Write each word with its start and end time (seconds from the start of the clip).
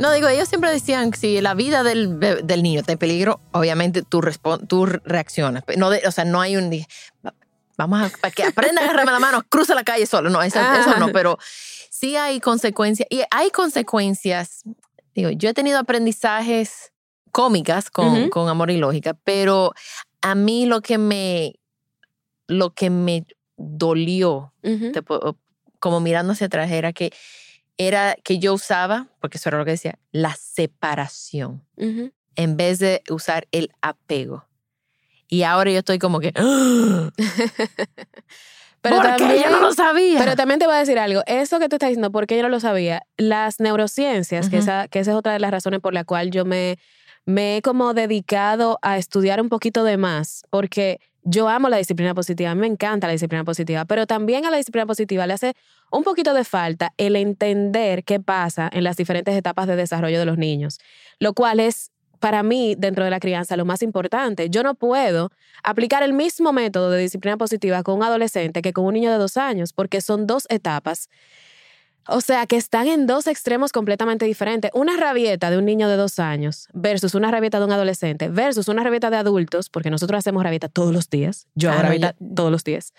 No, 0.00 0.10
digo, 0.12 0.26
ellos 0.28 0.48
siempre 0.48 0.70
decían 0.70 1.10
que 1.10 1.18
si 1.18 1.40
la 1.40 1.54
vida 1.54 1.82
del, 1.82 2.18
del 2.18 2.62
niño 2.62 2.80
está 2.80 2.92
en 2.92 2.98
peligro, 2.98 3.40
obviamente 3.52 4.02
tú, 4.02 4.20
tú 4.66 4.86
reaccionas. 4.86 5.62
No 5.76 5.90
de- 5.90 6.02
o 6.08 6.10
sea, 6.10 6.24
no 6.24 6.40
hay 6.40 6.56
un... 6.56 6.70
Vamos 7.76 8.00
a... 8.00 8.18
Para 8.18 8.32
que 8.32 8.44
aprenda 8.44 8.80
a 8.80 8.84
agarrarme 8.84 9.12
la 9.12 9.20
mano, 9.20 9.44
cruza 9.48 9.74
la 9.74 9.84
calle 9.84 10.06
solo. 10.06 10.30
No, 10.30 10.42
eso, 10.42 10.58
eso 10.58 10.98
no, 10.98 11.12
pero 11.12 11.38
sí 11.90 12.16
hay 12.16 12.40
consecuencias. 12.40 13.06
Y 13.10 13.22
hay 13.30 13.50
consecuencias. 13.50 14.62
Digo, 15.14 15.30
yo 15.30 15.50
he 15.50 15.54
tenido 15.54 15.78
aprendizajes 15.78 16.92
cómicas 17.30 17.90
con, 17.90 18.30
con 18.30 18.48
Amor 18.48 18.70
y 18.70 18.78
Lógica, 18.78 19.14
pero 19.22 19.72
a 20.22 20.34
mí 20.34 20.66
lo 20.66 20.80
que 20.80 20.98
me... 20.98 21.54
Lo 22.46 22.70
que 22.74 22.90
me 22.90 23.26
dolió 23.56 24.52
te 24.60 25.02
como 25.78 26.00
mirando 26.00 26.32
hacia 26.32 26.48
atrás, 26.48 26.68
era 26.72 26.92
que 26.92 27.12
era 27.78 28.16
que 28.22 28.38
yo 28.38 28.54
usaba, 28.54 29.08
porque 29.20 29.38
eso 29.38 29.48
era 29.48 29.58
lo 29.58 29.64
que 29.64 29.72
decía, 29.72 29.98
la 30.12 30.34
separación 30.34 31.64
en 31.76 32.56
vez 32.56 32.78
de 32.78 33.02
usar 33.08 33.46
el 33.52 33.70
apego. 33.80 34.46
Y 35.28 35.44
ahora 35.44 35.70
yo 35.70 35.78
estoy 35.78 35.98
como 35.98 36.20
que, 36.20 36.32
¡Ah! 36.34 37.10
Pero 38.82 38.96
¿por 38.96 39.04
qué 39.16 39.18
también, 39.18 39.44
yo 39.44 39.50
no 39.50 39.60
lo 39.60 39.72
sabía? 39.74 40.18
pero 40.18 40.36
también 40.36 40.58
te 40.58 40.64
voy 40.64 40.74
a 40.74 40.78
decir 40.78 40.98
algo. 40.98 41.22
Eso 41.26 41.58
que 41.58 41.68
tú 41.68 41.76
estás 41.76 41.90
diciendo, 41.90 42.10
porque 42.10 42.36
yo 42.36 42.42
no 42.42 42.48
lo 42.48 42.60
sabía, 42.60 43.02
las 43.18 43.60
neurociencias, 43.60 44.48
que, 44.48 44.56
esa, 44.56 44.88
que 44.88 45.00
esa 45.00 45.10
es 45.10 45.16
otra 45.18 45.34
de 45.34 45.38
las 45.38 45.50
razones 45.50 45.80
por 45.80 45.92
la 45.92 46.04
cual 46.04 46.30
yo 46.30 46.46
me, 46.46 46.78
me 47.26 47.58
he 47.58 47.62
como 47.62 47.92
dedicado 47.92 48.78
a 48.80 48.96
estudiar 48.96 49.40
un 49.42 49.50
poquito 49.50 49.84
de 49.84 49.98
más, 49.98 50.44
porque 50.48 50.98
yo 51.22 51.48
amo 51.48 51.68
la 51.68 51.76
disciplina 51.76 52.14
positiva, 52.14 52.54
me 52.54 52.66
encanta 52.66 53.06
la 53.06 53.12
disciplina 53.12 53.44
positiva, 53.44 53.84
pero 53.84 54.06
también 54.06 54.46
a 54.46 54.50
la 54.50 54.56
disciplina 54.56 54.86
positiva 54.86 55.26
le 55.26 55.34
hace 55.34 55.54
un 55.90 56.02
poquito 56.04 56.34
de 56.34 56.44
falta 56.44 56.92
el 56.96 57.16
entender 57.16 58.04
qué 58.04 58.20
pasa 58.20 58.68
en 58.72 58.84
las 58.84 58.96
diferentes 58.96 59.34
etapas 59.36 59.66
de 59.66 59.76
desarrollo 59.76 60.18
de 60.18 60.24
los 60.24 60.38
niños, 60.38 60.78
lo 61.18 61.34
cual 61.34 61.60
es 61.60 61.90
para 62.20 62.42
mí 62.42 62.74
dentro 62.76 63.02
de 63.04 63.10
la 63.10 63.18
crianza 63.18 63.56
lo 63.56 63.64
más 63.64 63.82
importante. 63.82 64.50
Yo 64.50 64.62
no 64.62 64.74
puedo 64.74 65.30
aplicar 65.62 66.02
el 66.02 66.12
mismo 66.12 66.52
método 66.52 66.90
de 66.90 67.00
disciplina 67.00 67.36
positiva 67.38 67.82
con 67.82 67.96
un 67.96 68.02
adolescente 68.02 68.60
que 68.60 68.72
con 68.74 68.84
un 68.84 68.92
niño 68.94 69.10
de 69.10 69.16
dos 69.18 69.36
años, 69.38 69.72
porque 69.72 70.00
son 70.02 70.26
dos 70.26 70.44
etapas. 70.50 71.08
O 72.08 72.20
sea, 72.20 72.46
que 72.46 72.56
están 72.56 72.88
en 72.88 73.06
dos 73.06 73.26
extremos 73.26 73.72
completamente 73.72 74.24
diferentes. 74.24 74.70
Una 74.74 74.96
rabieta 74.96 75.50
de 75.50 75.58
un 75.58 75.64
niño 75.64 75.88
de 75.88 75.96
dos 75.96 76.18
años 76.18 76.66
versus 76.72 77.14
una 77.14 77.30
rabieta 77.30 77.58
de 77.58 77.66
un 77.66 77.72
adolescente 77.72 78.28
versus 78.28 78.68
una 78.68 78.82
rabieta 78.82 79.10
de 79.10 79.16
adultos, 79.16 79.68
porque 79.70 79.90
nosotros 79.90 80.18
hacemos 80.18 80.42
rabieta 80.42 80.68
todos 80.68 80.92
los 80.92 81.08
días. 81.08 81.46
Yo 81.54 81.70
Ah, 81.70 81.72
hago 81.74 81.82
no, 81.82 81.88
rabieta 81.88 82.14
yo- 82.18 82.34
todos 82.34 82.50
los 82.50 82.64
días. 82.64 82.92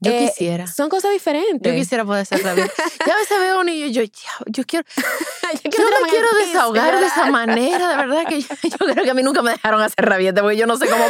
Yo 0.00 0.12
Eh, 0.12 0.26
quisiera. 0.28 0.66
Son 0.66 0.88
cosas 0.88 1.10
diferentes. 1.12 1.72
Yo 1.72 1.78
quisiera 1.78 2.04
poder 2.04 2.22
hacer 2.22 2.42
rabia. 2.42 2.66
Yo 3.06 3.12
a 3.12 3.16
veces 3.16 3.38
veo 3.40 3.56
a 3.56 3.58
un 3.60 3.66
niño 3.66 3.86
y 3.86 3.92
yo, 3.92 4.02
"Ya, 4.02 4.10
yo 4.46 4.64
quiero, 4.64 4.84
yo 5.64 5.70
tirar 5.70 5.88
me 6.02 6.08
quiero 6.08 6.28
desahogar 6.44 6.98
de 7.00 7.06
esa 7.06 7.16
llorar". 7.26 7.32
manera, 7.32 7.88
de 7.88 7.96
verdad 7.96 8.26
que 8.28 8.40
yo, 8.42 8.48
yo 8.62 8.76
creo 8.92 9.04
que 9.04 9.10
a 9.10 9.14
mí 9.14 9.22
nunca 9.22 9.42
me 9.42 9.52
dejaron 9.52 9.82
hacer 9.82 10.04
rabieta 10.04 10.40
porque 10.42 10.56
yo 10.56 10.66
no 10.66 10.76
sé 10.76 10.86
cómo. 10.88 11.04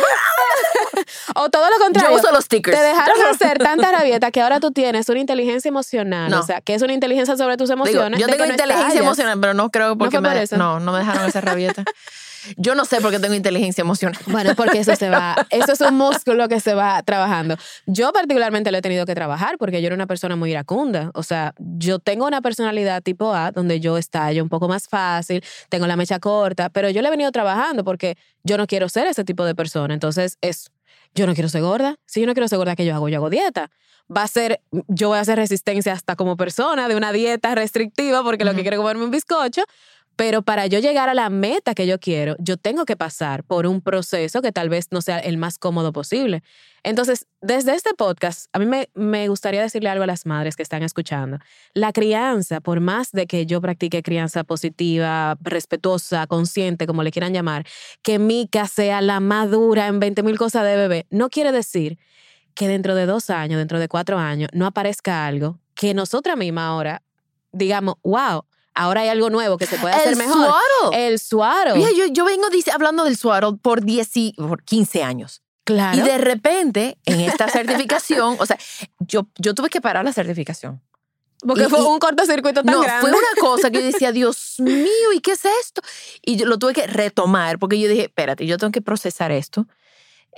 O 1.34 1.48
todo 1.50 1.68
lo 1.70 1.76
contrario. 1.78 2.10
Yo 2.10 2.16
uso 2.16 2.32
los 2.32 2.44
stickers. 2.44 2.76
Te 2.76 2.82
dejaron 2.82 3.16
hacer 3.30 3.58
tanta 3.62 3.92
rabieta 3.92 4.30
que 4.30 4.40
ahora 4.40 4.60
tú 4.60 4.70
tienes 4.72 5.08
una 5.08 5.20
inteligencia 5.20 5.68
emocional. 5.68 6.30
No. 6.30 6.40
O 6.40 6.42
sea, 6.42 6.60
que 6.60 6.74
es 6.74 6.82
una 6.82 6.92
inteligencia 6.92 7.36
sobre 7.36 7.56
tus 7.56 7.68
Digo, 7.68 7.82
emociones. 7.84 8.18
yo 8.20 8.26
tengo 8.26 8.44
no 8.46 8.50
inteligencia 8.50 8.86
estallas. 8.88 9.04
emocional, 9.04 9.38
pero 9.40 9.54
no 9.54 9.70
creo 9.70 9.96
porque 9.96 10.16
fue 10.16 10.20
me, 10.22 10.28
por 10.30 10.38
eso? 10.38 10.56
no, 10.56 10.80
no 10.80 10.92
me 10.92 10.98
dejaron 10.98 11.24
hacer 11.24 11.44
rabieta. 11.44 11.84
Yo 12.56 12.74
no 12.74 12.84
sé 12.84 13.00
por 13.00 13.10
qué 13.10 13.18
tengo 13.18 13.34
inteligencia 13.34 13.82
emocional. 13.82 14.20
Bueno, 14.26 14.54
porque 14.54 14.80
eso 14.80 14.94
se 14.96 15.10
va, 15.10 15.36
eso 15.50 15.72
es 15.72 15.80
un 15.80 15.96
músculo 15.96 16.48
que 16.48 16.60
se 16.60 16.74
va 16.74 17.02
trabajando. 17.02 17.56
Yo 17.86 18.12
particularmente 18.12 18.70
lo 18.70 18.78
he 18.78 18.82
tenido 18.82 19.06
que 19.06 19.14
trabajar 19.14 19.56
porque 19.58 19.80
yo 19.80 19.86
era 19.86 19.94
una 19.94 20.06
persona 20.06 20.36
muy 20.36 20.50
iracunda. 20.50 21.10
O 21.14 21.22
sea, 21.22 21.54
yo 21.58 21.98
tengo 21.98 22.26
una 22.26 22.40
personalidad 22.40 23.02
tipo 23.02 23.34
A 23.34 23.50
donde 23.52 23.80
yo 23.80 23.98
estallo 23.98 24.42
un 24.42 24.48
poco 24.48 24.68
más 24.68 24.88
fácil, 24.88 25.42
tengo 25.68 25.86
la 25.86 25.96
mecha 25.96 26.18
corta, 26.18 26.68
pero 26.68 26.90
yo 26.90 27.02
le 27.02 27.08
he 27.08 27.10
venido 27.10 27.30
trabajando 27.32 27.84
porque 27.84 28.16
yo 28.44 28.56
no 28.56 28.66
quiero 28.66 28.88
ser 28.88 29.06
ese 29.06 29.24
tipo 29.24 29.44
de 29.44 29.54
persona. 29.54 29.94
Entonces, 29.94 30.38
es, 30.40 30.70
yo 31.14 31.26
no 31.26 31.34
quiero 31.34 31.48
ser 31.48 31.62
gorda. 31.62 31.96
Si 32.06 32.20
yo 32.20 32.26
no 32.26 32.34
quiero 32.34 32.48
ser 32.48 32.58
gorda, 32.58 32.76
¿qué 32.76 32.84
yo 32.84 32.94
hago? 32.94 33.08
Yo 33.08 33.16
hago 33.16 33.30
dieta. 33.30 33.70
Va 34.14 34.22
a 34.22 34.28
ser, 34.28 34.62
yo 34.86 35.08
voy 35.08 35.18
a 35.18 35.20
hacer 35.20 35.36
resistencia 35.36 35.92
hasta 35.92 36.16
como 36.16 36.36
persona 36.36 36.88
de 36.88 36.96
una 36.96 37.12
dieta 37.12 37.54
restrictiva 37.54 38.22
porque 38.22 38.44
lo 38.44 38.54
que 38.54 38.62
quiero 38.62 38.76
es 38.76 38.80
comerme 38.80 39.04
un 39.04 39.10
bizcocho. 39.10 39.64
Pero 40.18 40.42
para 40.42 40.66
yo 40.66 40.80
llegar 40.80 41.08
a 41.08 41.14
la 41.14 41.30
meta 41.30 41.76
que 41.76 41.86
yo 41.86 42.00
quiero, 42.00 42.34
yo 42.40 42.56
tengo 42.56 42.84
que 42.86 42.96
pasar 42.96 43.44
por 43.44 43.68
un 43.68 43.80
proceso 43.80 44.42
que 44.42 44.50
tal 44.50 44.68
vez 44.68 44.88
no 44.90 45.00
sea 45.00 45.20
el 45.20 45.36
más 45.36 45.58
cómodo 45.58 45.92
posible. 45.92 46.42
Entonces, 46.82 47.28
desde 47.40 47.76
este 47.76 47.94
podcast, 47.94 48.46
a 48.52 48.58
mí 48.58 48.66
me, 48.66 48.90
me 48.94 49.28
gustaría 49.28 49.62
decirle 49.62 49.90
algo 49.90 50.02
a 50.02 50.08
las 50.08 50.26
madres 50.26 50.56
que 50.56 50.64
están 50.64 50.82
escuchando. 50.82 51.38
La 51.72 51.92
crianza, 51.92 52.60
por 52.60 52.80
más 52.80 53.12
de 53.12 53.28
que 53.28 53.46
yo 53.46 53.60
practique 53.60 54.02
crianza 54.02 54.42
positiva, 54.42 55.38
respetuosa, 55.40 56.26
consciente, 56.26 56.88
como 56.88 57.04
le 57.04 57.12
quieran 57.12 57.32
llamar, 57.32 57.64
que 58.02 58.18
Mika 58.18 58.66
sea 58.66 59.00
la 59.00 59.20
madura 59.20 59.86
en 59.86 60.00
20 60.00 60.24
mil 60.24 60.36
cosas 60.36 60.64
de 60.64 60.74
bebé, 60.74 61.06
no 61.10 61.28
quiere 61.30 61.52
decir 61.52 61.96
que 62.54 62.66
dentro 62.66 62.96
de 62.96 63.06
dos 63.06 63.30
años, 63.30 63.56
dentro 63.58 63.78
de 63.78 63.86
cuatro 63.86 64.18
años, 64.18 64.48
no 64.52 64.66
aparezca 64.66 65.28
algo 65.28 65.60
que 65.76 65.94
nosotras 65.94 66.36
mismas 66.36 66.64
ahora 66.64 67.02
digamos, 67.52 67.96
wow, 68.02 68.44
ahora 68.78 69.02
hay 69.02 69.08
algo 69.08 69.30
nuevo 69.30 69.58
que 69.58 69.66
se 69.66 69.76
puede 69.78 69.94
hacer 69.94 70.12
el 70.12 70.16
mejor. 70.16 70.34
suaro. 70.36 70.92
El 70.92 71.18
suaro. 71.18 71.76
Mira, 71.76 71.90
yo, 71.96 72.06
yo 72.06 72.24
vengo 72.24 72.48
dice- 72.50 72.70
hablando 72.70 73.04
del 73.04 73.16
suaro 73.16 73.56
por, 73.56 73.84
10 73.84 74.16
y- 74.16 74.32
por 74.36 74.62
15 74.64 75.02
años. 75.02 75.42
claro. 75.64 75.98
Y 75.98 76.00
de 76.02 76.16
repente, 76.18 76.96
en 77.04 77.20
esta 77.20 77.48
certificación, 77.48 78.36
o 78.40 78.46
sea, 78.46 78.58
yo, 79.00 79.28
yo 79.38 79.54
tuve 79.54 79.68
que 79.68 79.80
parar 79.80 80.04
la 80.04 80.12
certificación. 80.12 80.80
porque 81.46 81.64
y- 81.64 81.68
fue 81.68 81.84
un 81.84 81.98
cortocircuito 81.98 82.64
tan 82.64 82.74
no, 82.74 82.80
grande. 82.80 83.00
fue 83.02 83.10
una 83.10 83.28
cosa 83.40 83.70
que 83.70 83.78
yo 83.80 83.84
decía, 83.86 84.10
Dios 84.20 84.54
mío, 84.58 85.12
¿y 85.14 85.20
qué 85.20 85.32
es 85.32 85.44
esto? 85.62 85.82
Y 86.24 86.36
yo 86.36 86.46
lo 86.46 86.58
tuve 86.58 86.72
que 86.72 86.86
retomar 86.86 87.58
porque 87.58 87.78
yo 87.78 87.88
dije, 87.88 88.02
espérate, 88.04 88.44
yo 88.46 88.56
tengo 88.58 88.72
que 88.72 88.80
procesar 88.82 89.30
esto. 89.30 89.66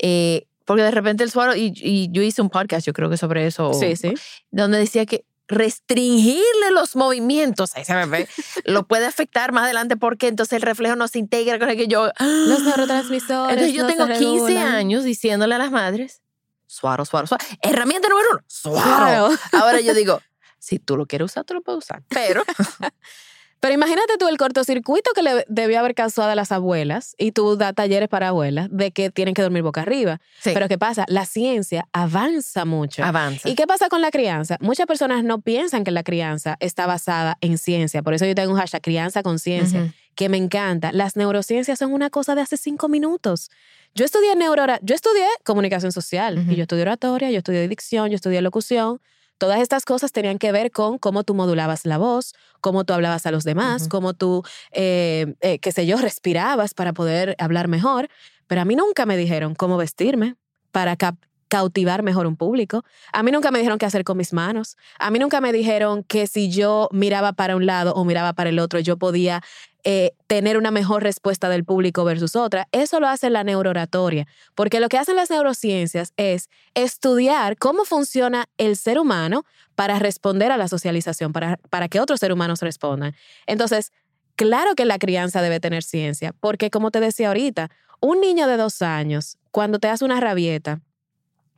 Eh, 0.02 0.46
porque 0.64 0.82
de 0.82 0.90
repente 0.90 1.24
el 1.24 1.30
suaro, 1.30 1.56
y, 1.56 1.72
y 1.76 2.08
yo 2.12 2.22
hice 2.22 2.42
un 2.42 2.50
podcast, 2.50 2.86
yo 2.86 2.92
creo 2.92 3.10
que 3.10 3.16
sobre 3.16 3.46
eso, 3.46 3.72
Sí, 3.74 3.96
sí. 3.96 4.14
donde 4.50 4.78
decía 4.78 5.04
que 5.06 5.24
restringirle 5.50 6.70
los 6.72 6.96
movimientos 6.96 7.76
a 7.76 7.80
ese 7.80 7.94
bebé 7.94 8.28
lo 8.64 8.86
puede 8.86 9.06
afectar 9.06 9.52
más 9.52 9.64
adelante 9.64 9.96
porque 9.96 10.28
entonces 10.28 10.54
el 10.54 10.62
reflejo 10.62 10.96
no 10.96 11.08
se 11.08 11.18
integra 11.18 11.58
con 11.58 11.68
el 11.68 11.76
que 11.76 11.88
yo... 11.88 12.10
Los 12.20 12.62
neurotransmisores. 12.64 13.52
Entonces 13.52 13.74
yo 13.74 13.82
no 13.82 13.88
se 13.88 13.96
tengo 13.96 14.06
15 14.06 14.22
regulan. 14.22 14.74
años 14.74 15.04
diciéndole 15.04 15.56
a 15.56 15.58
las 15.58 15.70
madres, 15.72 16.22
suaro, 16.66 17.04
suaro, 17.04 17.26
suaro. 17.26 17.44
Herramienta 17.62 18.08
número 18.08 18.28
uno, 18.32 18.40
suaro. 18.46 18.80
Claro. 18.80 19.28
Ahora 19.52 19.80
yo 19.80 19.92
digo, 20.00 20.22
si 20.58 20.78
tú 20.78 20.96
lo 20.96 21.06
quieres 21.06 21.26
usar, 21.26 21.44
tú 21.44 21.54
lo 21.54 21.62
puedes 21.62 21.78
usar. 21.78 22.02
Pero 22.08 22.44
Pero 23.60 23.74
imagínate 23.74 24.16
tú 24.18 24.26
el 24.28 24.38
cortocircuito 24.38 25.10
que 25.14 25.22
le 25.22 25.44
debió 25.46 25.78
haber 25.78 25.94
causado 25.94 26.30
a 26.30 26.34
las 26.34 26.50
abuelas 26.50 27.14
y 27.18 27.32
tú 27.32 27.56
das 27.56 27.74
talleres 27.74 28.08
para 28.08 28.28
abuelas 28.28 28.68
de 28.70 28.90
que 28.90 29.10
tienen 29.10 29.34
que 29.34 29.42
dormir 29.42 29.62
boca 29.62 29.82
arriba. 29.82 30.18
Sí. 30.40 30.50
Pero 30.54 30.66
¿qué 30.66 30.78
pasa? 30.78 31.04
La 31.08 31.26
ciencia 31.26 31.86
avanza 31.92 32.64
mucho. 32.64 33.04
avanza. 33.04 33.48
¿Y 33.48 33.54
qué 33.54 33.66
pasa 33.66 33.90
con 33.90 34.00
la 34.00 34.10
crianza? 34.10 34.56
Muchas 34.60 34.86
personas 34.86 35.24
no 35.24 35.42
piensan 35.42 35.84
que 35.84 35.90
la 35.90 36.02
crianza 36.02 36.56
está 36.60 36.86
basada 36.86 37.36
en 37.42 37.58
ciencia. 37.58 38.02
Por 38.02 38.14
eso 38.14 38.24
yo 38.24 38.34
tengo 38.34 38.50
un 38.50 38.58
hashtag 38.58 38.80
crianza 38.80 39.22
con 39.22 39.38
ciencia, 39.38 39.92
que 40.14 40.30
me 40.30 40.38
encanta. 40.38 40.90
Las 40.92 41.16
neurociencias 41.16 41.78
son 41.78 41.92
una 41.92 42.08
cosa 42.08 42.34
de 42.34 42.40
hace 42.40 42.56
cinco 42.56 42.88
minutos. 42.88 43.50
Yo 43.94 44.06
estudié 44.06 44.36
neuro, 44.36 44.64
yo 44.82 44.94
estudié 44.94 45.26
comunicación 45.44 45.92
social 45.92 46.46
y 46.48 46.56
yo 46.56 46.62
estudié 46.62 46.82
oratoria, 46.82 47.30
yo 47.30 47.38
estudié 47.38 47.68
dicción, 47.68 48.08
yo 48.08 48.16
estudié 48.16 48.40
locución. 48.40 49.00
Todas 49.38 49.60
estas 49.60 49.86
cosas 49.86 50.12
tenían 50.12 50.38
que 50.38 50.52
ver 50.52 50.70
con 50.70 50.98
cómo 50.98 51.24
tú 51.24 51.34
modulabas 51.34 51.86
la 51.86 51.96
voz, 51.96 52.34
cómo 52.60 52.84
tú 52.84 52.92
hablabas 52.92 53.26
a 53.26 53.30
los 53.30 53.44
demás, 53.44 53.88
cómo 53.88 54.14
tú, 54.14 54.42
eh, 54.72 55.34
eh, 55.40 55.58
qué 55.58 55.72
sé 55.72 55.86
yo, 55.86 55.96
respirabas 55.98 56.74
para 56.74 56.92
poder 56.92 57.34
hablar 57.38 57.68
mejor. 57.68 58.08
Pero 58.46 58.60
a 58.60 58.64
mí 58.64 58.76
nunca 58.76 59.06
me 59.06 59.16
dijeron 59.16 59.54
cómo 59.54 59.76
vestirme 59.76 60.36
para 60.72 60.96
cap- 60.96 61.16
cautivar 61.48 62.02
mejor 62.02 62.26
un 62.26 62.36
público. 62.36 62.84
A 63.12 63.22
mí 63.22 63.32
nunca 63.32 63.50
me 63.50 63.58
dijeron 63.58 63.78
qué 63.78 63.86
hacer 63.86 64.04
con 64.04 64.16
mis 64.16 64.32
manos. 64.32 64.76
A 64.98 65.10
mí 65.10 65.18
nunca 65.18 65.40
me 65.40 65.52
dijeron 65.52 66.04
que 66.04 66.26
si 66.28 66.48
yo 66.50 66.88
miraba 66.92 67.32
para 67.32 67.56
un 67.56 67.66
lado 67.66 67.92
o 67.94 68.04
miraba 68.04 68.32
para 68.34 68.50
el 68.50 68.58
otro, 68.60 68.78
yo 68.78 68.96
podía 68.96 69.42
eh, 69.82 70.12
tener 70.28 70.56
una 70.58 70.70
mejor 70.70 71.02
respuesta 71.02 71.48
del 71.48 71.64
público 71.64 72.04
versus 72.04 72.36
otra. 72.36 72.68
Eso 72.70 73.00
lo 73.00 73.08
hace 73.08 73.30
la 73.30 73.42
neurooratoria, 73.44 74.26
porque 74.54 74.78
lo 74.78 74.88
que 74.88 74.98
hacen 74.98 75.16
las 75.16 75.30
neurociencias 75.30 76.12
es 76.16 76.48
estudiar 76.74 77.56
cómo 77.56 77.84
funciona 77.84 78.46
el 78.58 78.76
ser 78.76 78.98
humano 78.98 79.44
para 79.80 79.98
responder 79.98 80.52
a 80.52 80.58
la 80.58 80.68
socialización, 80.68 81.32
para, 81.32 81.56
para 81.70 81.88
que 81.88 82.00
otros 82.00 82.20
seres 82.20 82.34
humanos 82.34 82.60
respondan. 82.60 83.14
Entonces, 83.46 83.92
claro 84.36 84.74
que 84.74 84.84
la 84.84 84.98
crianza 84.98 85.40
debe 85.40 85.58
tener 85.58 85.82
ciencia, 85.82 86.34
porque 86.38 86.68
como 86.68 86.90
te 86.90 87.00
decía 87.00 87.28
ahorita, 87.28 87.70
un 87.98 88.20
niño 88.20 88.46
de 88.46 88.58
dos 88.58 88.82
años, 88.82 89.38
cuando 89.50 89.78
te 89.78 89.88
hace 89.88 90.04
una 90.04 90.20
rabieta, 90.20 90.82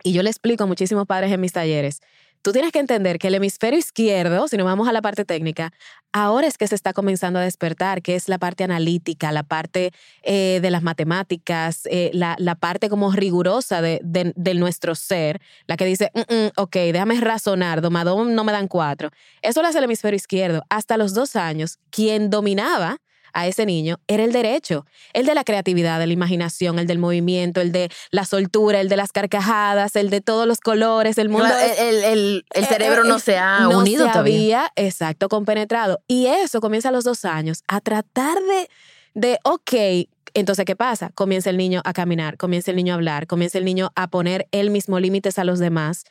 y 0.05 0.13
yo 0.13 0.23
le 0.23 0.31
explico 0.31 0.63
a 0.63 0.67
muchísimos 0.69 1.05
padres 1.05 1.33
en 1.33 1.41
mis 1.41 1.53
talleres, 1.53 2.01
tú 2.43 2.53
tienes 2.53 2.73
que 2.73 2.81
entender 2.81 3.19
que 3.19 3.29
el 3.29 3.35
hemisferio 3.37 3.79
izquierdo, 3.79 4.49
si 4.49 4.57
nos 4.57 4.67
vamos 4.67 4.89
a 4.89 4.93
la 4.93 5.01
parte 5.01 5.25
técnica, 5.25 5.73
ahora 6.13 6.47
es 6.47 6.59
que 6.59 6.67
se 6.67 6.75
está 6.75 6.93
comenzando 6.93 7.39
a 7.39 7.43
despertar, 7.43 8.03
que 8.03 8.15
es 8.17 8.29
la 8.29 8.39
parte 8.39 8.65
analítica, 8.65 9.33
la 9.33 9.45
parte 9.45 9.93
eh, 10.23 10.59
de 10.61 10.71
las 10.71 10.83
matemáticas, 10.83 11.83
eh, 11.91 12.11
la, 12.13 12.37
parte 12.57 12.89
como 12.89 13.13
rigurosa 13.13 13.81
de, 13.81 14.01
de, 14.03 14.55
nuestro 14.55 14.95
ser, 14.95 15.41
la 15.67 15.77
que 15.77 15.85
dice, 15.85 16.11
mm, 16.15 16.21
mm, 16.21 16.51
ok, 16.57 16.75
déjame 16.93 17.21
razonar, 17.21 17.81
domadón 17.81 18.35
no 18.35 18.45
me 18.45 18.53
dan 18.53 18.69
cuatro. 18.69 19.11
Eso 19.41 19.63
lo 19.63 19.69
hace 19.69 19.79
el 19.79 19.85
hemisferio 19.85 20.17
izquierdo. 20.17 20.63
Hasta 20.69 20.97
los 20.97 21.15
dos 21.15 21.37
años, 21.37 21.79
quien 21.91 22.29
dominaba 22.29 22.99
a 23.33 23.47
ese 23.47 23.67
niño 23.67 24.01
era 24.09 24.25
el 24.25 24.33
derecho, 24.33 24.87
el 25.13 25.27
de 25.27 25.35
la 25.35 25.45
creatividad, 25.45 25.99
de 25.99 26.07
la 26.07 26.13
imaginación, 26.13 26.79
el 26.79 26.87
del 26.87 26.99
movimiento, 26.99 27.61
el 27.61 27.73
de 27.73 27.91
la 28.11 28.25
soltura, 28.25 28.81
el 28.81 28.89
de 28.89 28.97
las 28.97 29.13
carcajadas, 29.13 29.97
el 29.97 30.11
de 30.11 30.21
todos 30.21 30.47
los 30.47 30.61
colores, 30.61 31.19
el 31.19 31.29
mundo. 31.29 31.49
el, 31.79 32.05
el, 32.05 32.45
el, 32.55 32.67
cerebro 32.67 33.05
no 33.05 33.19
se 33.19 33.39
ha 33.39 33.61
no 33.61 33.81
unido 33.81 34.07
se 34.07 34.13
todavía. 34.13 34.67
Había, 34.67 34.73
exacto, 34.77 35.29
compenetrado. 35.29 36.01
Y 36.07 36.27
eso 36.27 36.61
comienza 36.61 36.91
a 36.91 36.93
los 36.93 37.05
dos 37.05 37.25
años, 37.25 37.63
a 37.69 37.81
tratar 37.81 38.39
de, 38.39 38.69
de, 39.15 39.39
ok, 39.45 40.09
entonces, 40.35 40.65
¿qué 40.65 40.77
pasa? 40.77 41.11
Comienza 41.15 41.51
el 41.51 41.57
niño 41.57 41.83
a 41.85 41.93
caminar, 41.93 42.37
comienza 42.37 42.71
el 42.71 42.77
niño 42.77 42.95
a 42.95 42.97
hablar, 42.97 43.27
comienza 43.27 43.59
el 43.59 43.65
niño 43.65 43.91
a 43.95 44.09
poner 44.09 44.49
él 44.51 44.71
mismo 44.71 44.99
límites 44.99 45.39
a 45.39 45.45
los 45.45 45.59
demás. 45.59 46.05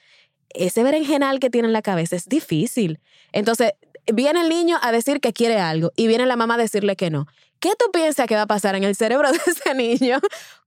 Ese 0.50 0.83
berenjenal 0.83 1.39
que 1.39 1.50
tiene 1.50 1.68
en 1.68 1.73
la 1.73 1.81
cabeza 1.81 2.15
es 2.15 2.27
difícil. 2.27 3.00
Entonces, 3.31 3.73
viene 4.12 4.42
el 4.42 4.50
niño 4.50 4.77
a 4.81 4.92
decir 4.92 5.19
que 5.19 5.33
quiere 5.33 5.59
algo 5.59 5.92
y 5.95 6.07
viene 6.07 6.25
la 6.25 6.36
mamá 6.36 6.56
a 6.56 6.57
decirle 6.57 6.95
que 6.95 7.09
no. 7.09 7.27
¿Qué 7.59 7.74
tú 7.77 7.92
piensas 7.92 8.25
que 8.25 8.36
va 8.36 8.44
a 8.44 8.48
pasar 8.48 8.75
en 8.75 8.83
el 8.83 8.95
cerebro 8.95 9.31
de 9.31 9.39
ese 9.45 9.75
niño 9.75 10.19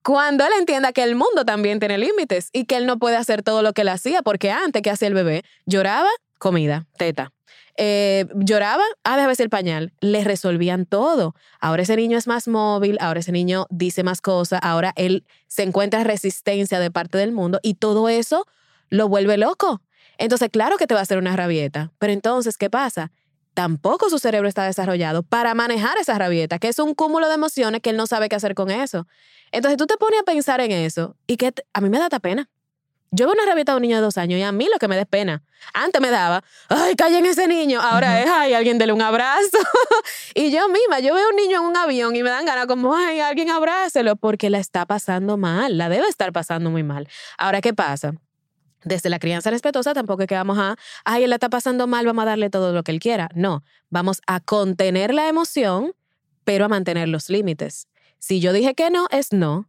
cuando 0.02 0.44
él 0.44 0.52
entienda 0.58 0.92
que 0.92 1.02
el 1.02 1.16
mundo 1.16 1.44
también 1.44 1.80
tiene 1.80 1.98
límites 1.98 2.50
y 2.52 2.66
que 2.66 2.76
él 2.76 2.86
no 2.86 2.98
puede 2.98 3.16
hacer 3.16 3.42
todo 3.42 3.62
lo 3.62 3.72
que 3.72 3.82
él 3.82 3.88
hacía? 3.88 4.22
Porque 4.22 4.50
antes 4.50 4.80
que 4.82 4.90
hacía 4.90 5.08
el 5.08 5.14
bebé, 5.14 5.42
lloraba, 5.66 6.08
comida, 6.38 6.86
teta. 6.96 7.32
Eh, 7.76 8.26
lloraba, 8.36 8.84
ah, 9.02 9.16
déjame 9.16 9.34
el 9.36 9.50
pañal. 9.50 9.92
Le 10.00 10.22
resolvían 10.22 10.86
todo. 10.86 11.34
Ahora 11.60 11.82
ese 11.82 11.96
niño 11.96 12.16
es 12.16 12.28
más 12.28 12.46
móvil, 12.46 12.96
ahora 13.00 13.20
ese 13.20 13.32
niño 13.32 13.66
dice 13.70 14.04
más 14.04 14.20
cosas, 14.20 14.60
ahora 14.62 14.92
él 14.96 15.24
se 15.48 15.64
encuentra 15.64 16.04
resistencia 16.04 16.78
de 16.78 16.90
parte 16.92 17.18
del 17.18 17.32
mundo 17.32 17.58
y 17.62 17.74
todo 17.74 18.08
eso 18.08 18.46
lo 18.90 19.08
vuelve 19.08 19.36
loco. 19.36 19.82
Entonces, 20.18 20.48
claro 20.50 20.76
que 20.76 20.86
te 20.86 20.94
va 20.94 21.00
a 21.00 21.02
hacer 21.02 21.18
una 21.18 21.34
rabieta, 21.34 21.90
pero 21.98 22.12
entonces, 22.12 22.56
¿qué 22.56 22.70
pasa? 22.70 23.10
Tampoco 23.54 24.10
su 24.10 24.18
cerebro 24.18 24.48
está 24.48 24.64
desarrollado 24.64 25.22
para 25.22 25.54
manejar 25.54 25.96
esa 25.98 26.18
rabieta, 26.18 26.58
que 26.58 26.68
es 26.68 26.78
un 26.78 26.94
cúmulo 26.94 27.28
de 27.28 27.34
emociones 27.34 27.80
que 27.80 27.90
él 27.90 27.96
no 27.96 28.06
sabe 28.06 28.28
qué 28.28 28.36
hacer 28.36 28.54
con 28.54 28.70
eso. 28.70 29.06
Entonces 29.52 29.78
tú 29.78 29.86
te 29.86 29.96
pones 29.96 30.20
a 30.20 30.24
pensar 30.24 30.60
en 30.60 30.72
eso 30.72 31.16
y 31.26 31.36
que 31.36 31.52
a 31.72 31.80
mí 31.80 31.88
me 31.88 31.98
da 31.98 32.08
pena. 32.20 32.50
Yo 33.16 33.26
veo 33.26 33.34
una 33.34 33.46
rabieta 33.46 33.70
de 33.72 33.76
un 33.76 33.82
niño 33.82 33.96
de 33.96 34.02
dos 34.02 34.18
años 34.18 34.40
y 34.40 34.42
a 34.42 34.50
mí 34.50 34.68
lo 34.72 34.76
que 34.80 34.88
me 34.88 34.96
da 34.96 35.02
es 35.02 35.06
pena. 35.06 35.44
Antes 35.72 36.00
me 36.00 36.10
daba, 36.10 36.42
ay, 36.68 36.96
en 37.14 37.26
ese 37.26 37.46
niño. 37.46 37.80
Ahora 37.80 38.20
es, 38.20 38.28
ay, 38.28 38.54
alguien 38.54 38.76
dele 38.76 38.92
un 38.92 39.02
abrazo. 39.02 39.56
y 40.34 40.50
yo 40.50 40.68
misma, 40.68 40.98
yo 40.98 41.14
veo 41.14 41.28
un 41.28 41.36
niño 41.36 41.58
en 41.58 41.64
un 41.64 41.76
avión 41.76 42.16
y 42.16 42.24
me 42.24 42.30
dan 42.30 42.44
ganas 42.44 42.66
como, 42.66 42.92
ay, 42.92 43.20
alguien 43.20 43.50
abrácelo, 43.50 44.16
porque 44.16 44.50
la 44.50 44.58
está 44.58 44.84
pasando 44.84 45.36
mal, 45.36 45.78
la 45.78 45.88
debe 45.88 46.08
estar 46.08 46.32
pasando 46.32 46.70
muy 46.70 46.82
mal. 46.82 47.08
Ahora, 47.38 47.60
¿qué 47.60 47.72
pasa? 47.72 48.14
Desde 48.84 49.10
la 49.10 49.18
crianza 49.18 49.50
respetuosa 49.50 49.94
tampoco 49.94 50.22
es 50.22 50.28
que 50.28 50.34
vamos 50.34 50.58
a, 50.58 50.76
ay, 51.04 51.24
él 51.24 51.30
la 51.30 51.36
está 51.36 51.48
pasando 51.48 51.86
mal, 51.86 52.06
vamos 52.06 52.22
a 52.22 52.26
darle 52.26 52.50
todo 52.50 52.72
lo 52.72 52.82
que 52.82 52.92
él 52.92 53.00
quiera. 53.00 53.28
No, 53.34 53.64
vamos 53.90 54.20
a 54.26 54.40
contener 54.40 55.12
la 55.12 55.28
emoción, 55.28 55.92
pero 56.44 56.64
a 56.64 56.68
mantener 56.68 57.08
los 57.08 57.30
límites. 57.30 57.88
Si 58.18 58.40
yo 58.40 58.52
dije 58.52 58.74
que 58.74 58.90
no, 58.90 59.06
es 59.10 59.32
no. 59.32 59.68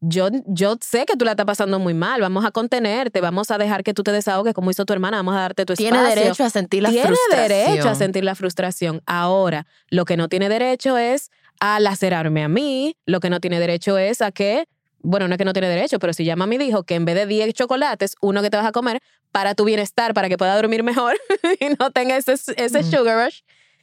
Yo, 0.00 0.28
yo 0.46 0.76
sé 0.80 1.06
que 1.06 1.16
tú 1.16 1.24
la 1.24 1.32
estás 1.32 1.46
pasando 1.46 1.80
muy 1.80 1.92
mal, 1.92 2.20
vamos 2.20 2.44
a 2.44 2.52
contenerte, 2.52 3.20
vamos 3.20 3.50
a 3.50 3.58
dejar 3.58 3.82
que 3.82 3.94
tú 3.94 4.04
te 4.04 4.12
desahogues 4.12 4.54
como 4.54 4.70
hizo 4.70 4.84
tu 4.84 4.92
hermana, 4.92 5.16
vamos 5.16 5.34
a 5.34 5.40
darte 5.40 5.66
tu 5.66 5.72
espacio. 5.72 5.90
Tiene 5.90 6.14
derecho 6.14 6.44
a 6.44 6.50
sentir 6.50 6.84
la 6.84 6.90
tiene 6.90 7.08
frustración. 7.08 7.48
Tiene 7.48 7.64
derecho 7.64 7.88
a 7.88 7.94
sentir 7.96 8.24
la 8.24 8.34
frustración. 8.36 9.02
Ahora, 9.06 9.66
lo 9.90 10.04
que 10.04 10.16
no 10.16 10.28
tiene 10.28 10.48
derecho 10.48 10.96
es 10.98 11.32
a 11.58 11.80
lacerarme 11.80 12.44
a 12.44 12.48
mí, 12.48 12.96
lo 13.06 13.18
que 13.18 13.28
no 13.28 13.40
tiene 13.40 13.58
derecho 13.58 13.98
es 13.98 14.22
a 14.22 14.30
que 14.30 14.68
bueno, 15.00 15.28
no 15.28 15.34
es 15.34 15.38
que 15.38 15.44
no 15.44 15.52
tiene 15.52 15.68
derecho, 15.68 15.98
pero 15.98 16.12
si 16.12 16.24
llama 16.24 16.44
a 16.44 16.46
mí 16.46 16.58
dijo 16.58 16.82
que 16.82 16.94
en 16.94 17.04
vez 17.04 17.14
de 17.14 17.26
10 17.26 17.54
chocolates, 17.54 18.16
uno 18.20 18.42
que 18.42 18.50
te 18.50 18.56
vas 18.56 18.66
a 18.66 18.72
comer 18.72 19.00
para 19.32 19.54
tu 19.54 19.64
bienestar, 19.64 20.14
para 20.14 20.28
que 20.28 20.36
pueda 20.36 20.56
dormir 20.56 20.82
mejor 20.82 21.16
y 21.60 21.66
no 21.78 21.90
tenga 21.90 22.16
ese, 22.16 22.32
ese 22.32 22.82
sugar 22.82 23.26
rush, 23.26 23.40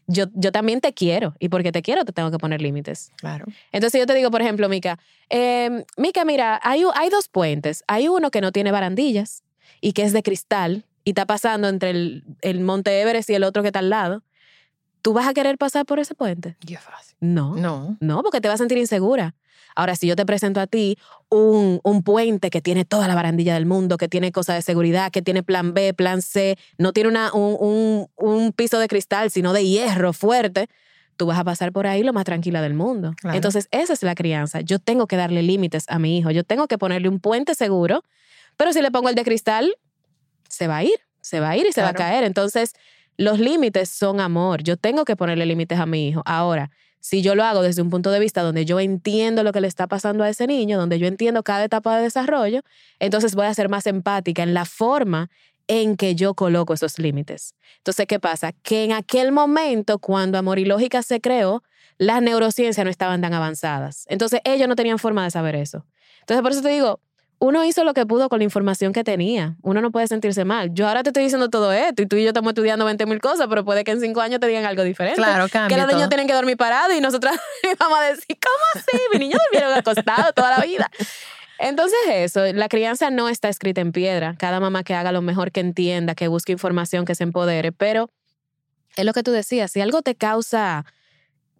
yo, 0.07 0.25
yo 0.33 0.51
también 0.51 0.81
te 0.81 0.93
quiero. 0.93 1.35
Y 1.39 1.49
porque 1.49 1.71
te 1.71 1.81
quiero, 1.81 2.05
te 2.05 2.11
tengo 2.11 2.31
que 2.31 2.37
poner 2.37 2.61
límites. 2.61 3.11
Claro. 3.17 3.45
Entonces 3.71 3.99
yo 3.99 4.05
te 4.05 4.13
digo, 4.13 4.29
por 4.31 4.41
ejemplo, 4.41 4.69
Mica, 4.69 4.99
eh, 5.29 5.83
Mica, 5.97 6.25
mira, 6.25 6.59
hay, 6.63 6.83
hay 6.93 7.09
dos 7.09 7.27
puentes. 7.27 7.83
Hay 7.87 8.07
uno 8.07 8.31
que 8.31 8.41
no 8.41 8.51
tiene 8.51 8.71
barandillas 8.71 9.43
y 9.81 9.93
que 9.93 10.03
es 10.03 10.13
de 10.13 10.23
cristal 10.23 10.85
y 11.03 11.11
está 11.11 11.25
pasando 11.25 11.69
entre 11.69 11.91
el, 11.91 12.23
el 12.41 12.59
Monte 12.61 13.01
Everest 13.01 13.29
y 13.29 13.35
el 13.35 13.43
otro 13.43 13.61
que 13.61 13.69
está 13.69 13.79
al 13.79 13.89
lado. 13.89 14.23
¿Tú 15.01 15.13
vas 15.13 15.27
a 15.27 15.33
querer 15.33 15.57
pasar 15.57 15.85
por 15.85 15.99
ese 15.99 16.15
puente? 16.15 16.57
Qué 16.65 16.77
fácil. 16.77 17.15
No. 17.19 17.55
No. 17.55 17.97
No, 17.99 18.23
porque 18.23 18.41
te 18.41 18.47
vas 18.47 18.55
a 18.55 18.57
sentir 18.63 18.77
insegura. 18.77 19.35
Ahora, 19.75 19.95
si 19.95 20.07
yo 20.07 20.15
te 20.15 20.25
presento 20.25 20.59
a 20.59 20.67
ti 20.67 20.97
un, 21.29 21.79
un, 21.83 22.03
puente 22.03 22.49
que 22.49 22.61
tiene 22.61 22.85
toda 22.85 23.07
la 23.07 23.15
barandilla 23.15 23.53
del 23.53 23.65
mundo, 23.65 23.97
que 23.97 24.07
tiene 24.07 24.31
cosas 24.31 24.55
de 24.55 24.61
seguridad, 24.61 25.11
que 25.11 25.21
tiene 25.21 25.43
plan 25.43 25.73
B, 25.73 25.93
plan 25.93 26.21
C, 26.21 26.57
no 26.77 26.93
tiene 26.93 27.09
una, 27.09 27.33
un, 27.33 27.57
un, 27.59 28.07
un 28.15 28.51
piso 28.53 28.79
de 28.79 28.87
cristal, 28.87 29.31
sino 29.31 29.53
de 29.53 29.65
hierro 29.65 30.13
fuerte, 30.13 30.69
tú 31.17 31.25
vas 31.25 31.39
a 31.39 31.43
pasar 31.43 31.71
por 31.71 31.87
ahí 31.87 32.03
lo 32.03 32.13
más 32.13 32.25
tranquila 32.25 32.61
del 32.61 32.73
mundo. 32.73 33.13
Claro. 33.19 33.35
Entonces, 33.35 33.67
esa 33.71 33.93
es 33.93 34.03
la 34.03 34.15
crianza. 34.15 34.61
Yo 34.61 34.79
tengo 34.79 35.07
que 35.07 35.15
darle 35.15 35.43
límites 35.43 35.85
a 35.87 35.99
mi 35.99 36.17
hijo, 36.17 36.31
yo 36.31 36.43
tengo 36.43 36.67
que 36.67 36.77
ponerle 36.77 37.09
un 37.09 37.19
puente 37.19 37.55
seguro, 37.55 38.03
pero 38.57 38.73
si 38.73 38.81
le 38.81 38.91
pongo 38.91 39.09
el 39.09 39.15
de 39.15 39.23
cristal, 39.23 39.75
se 40.49 40.67
va 40.67 40.77
a 40.77 40.83
ir, 40.83 40.99
se 41.21 41.39
va 41.39 41.49
a 41.49 41.57
ir 41.57 41.65
y 41.65 41.69
se 41.69 41.81
claro. 41.81 41.87
va 41.87 42.05
a 42.05 42.07
caer. 42.07 42.23
Entonces, 42.23 42.73
los 43.17 43.39
límites 43.39 43.89
son 43.89 44.19
amor. 44.19 44.63
Yo 44.63 44.77
tengo 44.77 45.05
que 45.05 45.15
ponerle 45.15 45.45
límites 45.45 45.79
a 45.79 45.85
mi 45.85 46.07
hijo. 46.07 46.21
Ahora, 46.25 46.71
si 47.05 47.21
yo 47.21 47.35
lo 47.35 47.43
hago 47.43 47.61
desde 47.61 47.83
un 47.83 47.91
punto 47.91 48.09
de 48.09 48.19
vista 48.19 48.41
donde 48.41 48.65
yo 48.65 48.79
entiendo 48.79 49.43
lo 49.43 49.51
que 49.53 49.61
le 49.61 49.67
está 49.67 49.85
pasando 49.85 50.23
a 50.23 50.29
ese 50.29 50.47
niño, 50.47 50.79
donde 50.79 50.97
yo 50.97 51.05
entiendo 51.05 51.43
cada 51.43 51.63
etapa 51.63 51.95
de 51.97 52.01
desarrollo, 52.01 52.61
entonces 52.97 53.35
voy 53.35 53.45
a 53.45 53.53
ser 53.53 53.69
más 53.69 53.85
empática 53.85 54.41
en 54.41 54.55
la 54.55 54.65
forma 54.65 55.29
en 55.67 55.97
que 55.97 56.15
yo 56.15 56.33
coloco 56.33 56.73
esos 56.73 56.97
límites. 56.97 57.53
Entonces, 57.77 58.07
¿qué 58.07 58.19
pasa? 58.19 58.53
Que 58.53 58.85
en 58.85 58.91
aquel 58.91 59.31
momento, 59.31 59.99
cuando 59.99 60.39
Amor 60.39 60.57
y 60.57 60.65
Lógica 60.65 61.03
se 61.03 61.21
creó, 61.21 61.61
las 61.99 62.23
neurociencias 62.23 62.83
no 62.83 62.89
estaban 62.89 63.21
tan 63.21 63.35
avanzadas. 63.35 64.05
Entonces, 64.09 64.39
ellos 64.43 64.67
no 64.67 64.75
tenían 64.75 64.97
forma 64.97 65.23
de 65.25 65.29
saber 65.29 65.53
eso. 65.53 65.85
Entonces, 66.21 66.41
por 66.41 66.53
eso 66.53 66.63
te 66.63 66.69
digo, 66.69 67.01
uno 67.39 67.63
hizo 67.65 67.83
lo 67.83 67.93
que 67.93 68.05
pudo 68.05 68.29
con 68.29 68.39
la 68.39 68.43
información 68.43 68.93
que 68.93 69.03
tenía. 69.03 69.55
Uno 69.61 69.81
no 69.81 69.91
puede 69.91 70.07
sentirse 70.07 70.45
mal. 70.45 70.73
Yo 70.73 70.87
ahora 70.87 71.03
te 71.03 71.09
estoy 71.09 71.23
diciendo 71.23 71.49
todo 71.49 71.71
esto 71.73 72.01
y 72.01 72.05
tú 72.05 72.15
y 72.15 72.23
yo 72.23 72.29
estamos 72.29 72.51
estudiando 72.51 72.85
20 72.85 73.05
mil 73.05 73.19
cosas, 73.19 73.47
pero 73.49 73.65
puede 73.65 73.83
que 73.83 73.91
en 73.91 74.01
cinco 74.01 74.21
años 74.21 74.39
te 74.39 74.47
digan 74.47 74.65
algo 74.65 74.83
diferente. 74.83 75.17
Claro, 75.17 75.47
cambia 75.49 75.75
Que 75.75 75.81
los 75.81 75.93
niños 75.93 76.09
tienen 76.09 76.27
que 76.27 76.33
dormir 76.33 76.57
parados 76.57 76.95
y 76.95 77.01
nosotras 77.01 77.35
vamos 77.79 77.99
a 77.99 78.03
decir, 78.03 78.37
¿cómo 78.41 78.55
así? 78.75 78.97
Mi 79.13 79.19
niño 79.19 79.37
durmieron 79.51 79.77
acostado 79.77 80.31
toda 80.33 80.57
la 80.57 80.65
vida. 80.65 80.89
Entonces 81.59 81.99
eso, 82.09 82.41
la 82.53 82.67
crianza 82.67 83.09
no 83.09 83.29
está 83.29 83.49
escrita 83.49 83.81
en 83.81 83.91
piedra. 83.91 84.35
Cada 84.37 84.59
mamá 84.59 84.83
que 84.83 84.93
haga 84.93 85.11
lo 85.11 85.21
mejor 85.21 85.51
que 85.51 85.61
entienda, 85.61 86.15
que 86.15 86.27
busque 86.27 86.51
información, 86.51 87.05
que 87.05 87.15
se 87.15 87.23
empodere, 87.23 87.71
pero 87.71 88.09
es 88.95 89.05
lo 89.05 89.13
que 89.13 89.23
tú 89.23 89.31
decías, 89.31 89.71
si 89.71 89.81
algo 89.81 90.01
te 90.01 90.15
causa 90.15 90.85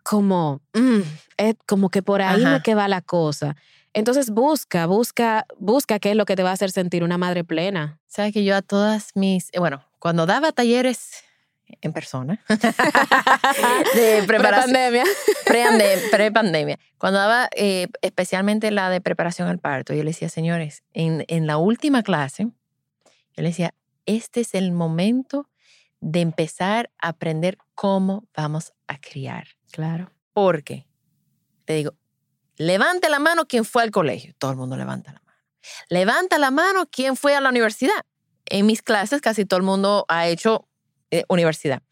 como, 0.06 0.62
mm, 0.76 1.02
es 1.38 1.56
como 1.66 1.90
que 1.90 2.04
por 2.04 2.22
ahí 2.22 2.44
Ajá. 2.44 2.54
me 2.54 2.62
que 2.62 2.76
va 2.76 2.88
la 2.88 3.02
cosa. 3.02 3.56
Entonces 3.92 4.30
busca, 4.30 4.86
busca, 4.86 5.48
busca 5.58 5.98
qué 6.00 6.12
es 6.12 6.16
lo 6.16 6.26
que 6.26 6.36
te 6.36 6.44
va 6.44 6.52
a 6.52 6.54
hacer 6.54 6.72
sentir 6.72 7.04
una 7.04 7.18
madre 7.18 7.44
plena. 7.44 8.00
Sabes 8.06 8.32
que 8.32 8.44
yo 8.44 8.56
a 8.56 8.62
todas 8.62 9.10
mis, 9.16 9.50
eh, 9.52 9.60
bueno, 9.60 9.84
cuando 9.98 10.28
daba 10.28 10.52
talleres 10.52 11.24
en 11.82 11.92
persona 11.92 12.40
de 13.96 14.24
preparación 14.28 14.74
pandemia. 14.74 15.04
pre-pandemia, 15.44 16.10
pre-pandemia, 16.12 16.80
cuando 17.00 17.18
daba 17.18 17.50
eh, 17.56 17.88
especialmente 18.02 18.70
la 18.70 18.92
de 18.92 19.02
preparación 19.02 19.48
al 19.48 19.58
parto, 19.58 19.96
yo 19.96 20.04
le 20.04 20.12
decía, 20.12 20.30
señores, 20.30 20.84
en, 20.94 21.26
en 21.28 21.48
la 21.48 21.58
última 21.58 22.04
clase, 22.04 22.44
yo 22.44 23.42
le 23.42 23.48
decía, 23.48 23.74
este 24.06 24.42
es 24.42 24.54
el 24.54 24.72
momento 24.72 25.50
de 26.00 26.22
empezar 26.22 26.92
a 27.00 27.08
aprender 27.08 27.58
cómo 27.74 28.26
vamos 28.36 28.74
a 28.88 29.00
criar. 29.00 29.48
Claro. 29.76 30.10
Porque, 30.32 30.88
te 31.66 31.74
digo, 31.74 31.96
levante 32.56 33.10
la 33.10 33.20
mano 33.20 33.46
quien 33.46 33.66
fue 33.66 33.84
al 33.84 33.92
colegio. 33.92 34.34
Todo 34.38 34.52
el 34.52 34.58
mundo 34.58 34.78
levanta 34.78 35.12
la 35.12 35.20
mano. 35.20 35.42
Levanta 35.90 36.38
la 36.38 36.50
mano 36.50 36.88
quién 36.90 37.18
fue 37.18 37.36
a 37.36 37.42
la 37.42 37.50
universidad. 37.50 38.06
En 38.46 38.68
mis 38.68 38.82
clases 38.82 39.20
casi 39.20 39.44
todo 39.44 39.58
el 39.58 39.66
mundo 39.66 40.06
ha 40.08 40.28
hecho 40.28 40.66
eh, 41.12 41.26
universidad. 41.28 41.84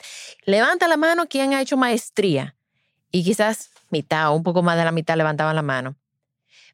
Levanta 0.46 0.88
la 0.88 0.96
mano 0.96 1.28
quién 1.28 1.54
ha 1.54 1.62
hecho 1.62 1.76
maestría. 1.76 2.56
Y 3.12 3.26
quizás 3.26 3.72
mitad 3.90 4.30
o 4.30 4.36
un 4.36 4.44
poco 4.44 4.64
más 4.64 4.78
de 4.78 4.86
la 4.86 4.94
mitad 4.94 5.18
levantaban 5.18 5.54
la 5.54 5.62
mano. 5.62 5.98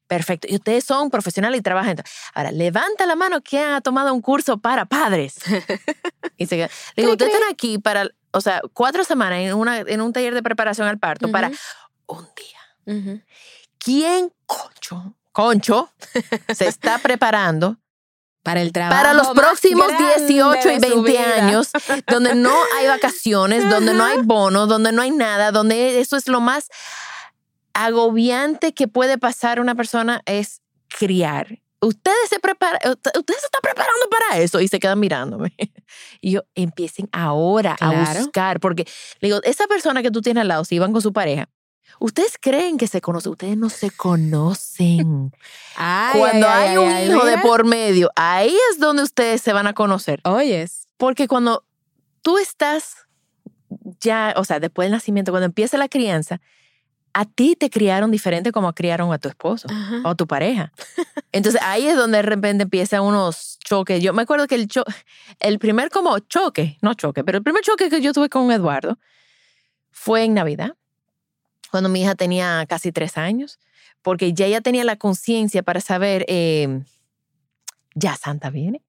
Perfecto. 0.06 0.48
Y 0.48 0.56
ustedes 0.58 0.84
son 0.84 1.10
profesionales 1.10 1.60
y 1.60 1.64
trabajan. 1.64 1.98
Ahora, 2.36 2.52
levanta 2.52 3.08
la 3.08 3.16
mano 3.16 3.42
quién 3.42 3.70
ha 3.70 3.82
tomado 3.82 4.14
un 4.14 4.22
curso 4.22 4.60
para 4.60 4.86
padres. 4.86 5.38
y 6.38 6.46
se 6.46 6.56
queda. 6.56 6.70
Le 6.96 7.02
digo, 7.02 7.14
ustedes 7.14 7.34
están 7.34 7.50
aquí 7.52 7.80
para, 7.80 8.08
o 8.32 8.42
sea, 8.42 8.62
cuatro 8.74 9.04
semanas 9.04 9.40
en, 9.40 9.54
una, 9.54 9.80
en 9.80 10.02
un 10.02 10.14
taller 10.14 10.34
de 10.34 10.44
preparación 10.44 10.88
al 10.88 11.00
parto 11.00 11.30
para 11.32 11.52
un 12.08 12.28
día. 12.36 13.22
¿Quién, 13.78 14.32
concho, 14.46 15.16
concho, 15.32 15.92
se 16.54 16.68
está 16.68 16.98
preparando 16.98 17.78
Para 18.44 18.62
el 18.62 18.72
trabajo. 18.72 19.02
para 19.02 19.14
los 19.14 19.30
próximos 19.30 19.88
grande 19.88 20.26
18 20.26 20.70
y 20.72 20.80
de 20.80 20.90
su 20.90 21.02
20 21.04 21.12
vida. 21.12 21.36
años, 21.36 21.70
donde 22.08 22.36
no 22.36 22.54
hay 22.78 22.88
vacaciones, 22.88 23.70
donde 23.70 23.94
no 23.94 24.04
hay 24.04 24.18
bonos, 24.24 24.68
donde 24.68 24.92
no 24.92 25.02
hay 25.02 25.12
nada, 25.12 25.52
donde 25.52 26.00
eso 26.00 26.18
es 26.18 26.28
lo 26.28 26.42
más 26.42 26.70
agobiante 27.74 28.74
que 28.74 28.88
puede 28.88 29.18
pasar 29.18 29.60
una 29.60 29.76
persona 29.76 30.22
es 30.26 30.62
criar. 30.88 31.60
Ustedes 31.82 32.30
se 32.30 32.40
preparan, 32.40 32.80
ustedes 32.84 33.40
se 33.40 33.46
están 33.46 33.62
preparando 33.62 34.10
para 34.10 34.40
eso 34.40 34.60
y 34.60 34.68
se 34.68 34.80
quedan 34.80 35.00
mirándome. 35.00 35.54
Y 36.22 36.32
yo, 36.32 36.42
empiecen 36.54 37.10
ahora 37.12 37.76
a 37.80 38.14
buscar, 38.14 38.60
porque 38.60 38.86
le 39.22 39.30
digo, 39.30 39.40
esa 39.44 39.66
persona 39.66 40.04
que 40.04 40.12
tú 40.12 40.22
tienes 40.22 40.42
al 40.42 40.48
lado, 40.50 40.64
si 40.64 40.76
iban 40.76 40.92
con 40.92 41.02
su 41.02 41.14
pareja, 41.14 41.50
ustedes 42.00 42.38
creen 42.40 42.78
que 42.78 42.88
se 42.88 43.02
conocen, 43.02 43.32
ustedes 43.32 43.58
no 43.58 43.70
se 43.70 43.90
conocen. 43.90 45.32
Ay, 45.76 46.20
Cuando 46.20 46.48
ay, 46.48 46.68
hay 46.70 46.78
ay, 46.78 46.78
un 46.78 47.12
hijo 47.12 47.26
de 47.26 47.38
por 47.40 47.66
medio, 47.66 48.12
ahí 48.16 48.56
es 48.72 48.80
donde 48.80 49.02
ustedes 49.02 49.42
se 49.42 49.52
van 49.52 49.66
a 49.66 49.74
conocer. 49.74 50.22
Oyes. 50.26 50.88
Porque 50.98 51.28
cuando 51.28 51.66
tú 52.22 52.38
estás 52.38 53.08
ya, 54.00 54.34
o 54.38 54.44
sea, 54.44 54.60
después 54.60 54.86
del 54.86 54.92
nacimiento, 54.92 55.32
cuando 55.32 55.46
empieza 55.46 55.78
la 55.78 55.90
crianza, 55.90 56.42
a 57.20 57.26
ti 57.26 57.58
te 57.58 57.70
criaron 57.70 58.12
diferente 58.12 58.54
como 58.54 58.72
criaron 58.72 59.12
a 59.12 59.18
tu 59.18 59.28
esposo 59.28 59.68
Ajá. 59.70 60.02
o 60.06 60.08
a 60.08 60.16
tu 60.16 60.26
pareja. 60.26 60.72
Entonces 61.34 61.60
ahí 61.62 61.86
es 61.86 61.98
donde 61.98 62.20
de 62.20 62.22
repente 62.22 62.64
empiezan 62.64 63.02
unos 63.02 63.60
choques. 63.60 64.02
Yo 64.02 64.14
me 64.14 64.22
acuerdo 64.22 64.48
que 64.48 64.56
el, 64.56 64.70
cho 64.70 64.86
el 65.42 65.60
primer 65.60 65.90
como 65.90 66.18
choque, 66.20 66.78
no 66.82 66.94
choque, 66.94 67.26
pero 67.26 67.40
el 67.40 67.44
primer 67.44 67.62
choque 67.62 67.90
que 67.90 68.00
yo 68.00 68.14
tuve 68.14 68.30
con 68.30 68.50
Eduardo 68.54 68.98
fue 69.92 70.24
en 70.24 70.34
Navidad, 70.34 70.78
cuando 71.70 71.90
mi 71.90 72.04
hija 72.04 72.16
tenía 72.16 72.66
casi 72.70 72.94
tres 72.94 73.18
años, 73.18 73.60
porque 74.02 74.32
ya 74.32 74.46
ella 74.46 74.62
tenía 74.62 74.86
la 74.86 74.96
conciencia 74.96 75.62
para 75.62 75.82
saber, 75.82 76.24
eh, 76.30 76.84
ya 77.96 78.16
Santa 78.16 78.50
viene. 78.50 78.82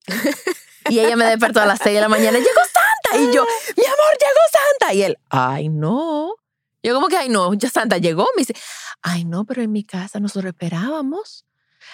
y 0.88 1.00
ella 1.00 1.16
me 1.16 1.25
despertó 1.25 1.62
a 1.62 1.66
las 1.66 1.80
seis 1.82 1.96
de 1.96 2.00
la 2.00 2.08
mañana, 2.08 2.38
llegó 2.38 2.60
Santa. 2.62 3.18
Y 3.25 3.34
yo, 3.34 3.44
mi 3.76 3.84
amor, 3.84 4.12
llegó 4.20 4.40
Santa. 4.52 4.94
Y 4.94 5.02
él, 5.02 5.18
ay, 5.30 5.68
no. 5.68 6.39
Yo 6.82 6.94
como 6.94 7.08
que, 7.08 7.16
ay, 7.16 7.28
no, 7.28 7.52
ya 7.54 7.68
Santa 7.68 7.99
llegó. 7.99 8.26
Me 8.37 8.42
dice, 8.42 8.54
ay, 9.02 9.25
no, 9.25 9.44
pero 9.44 9.62
en 9.62 9.72
mi 9.72 9.84
casa 9.84 10.20
nosotros 10.20 10.50
esperábamos 10.52 11.44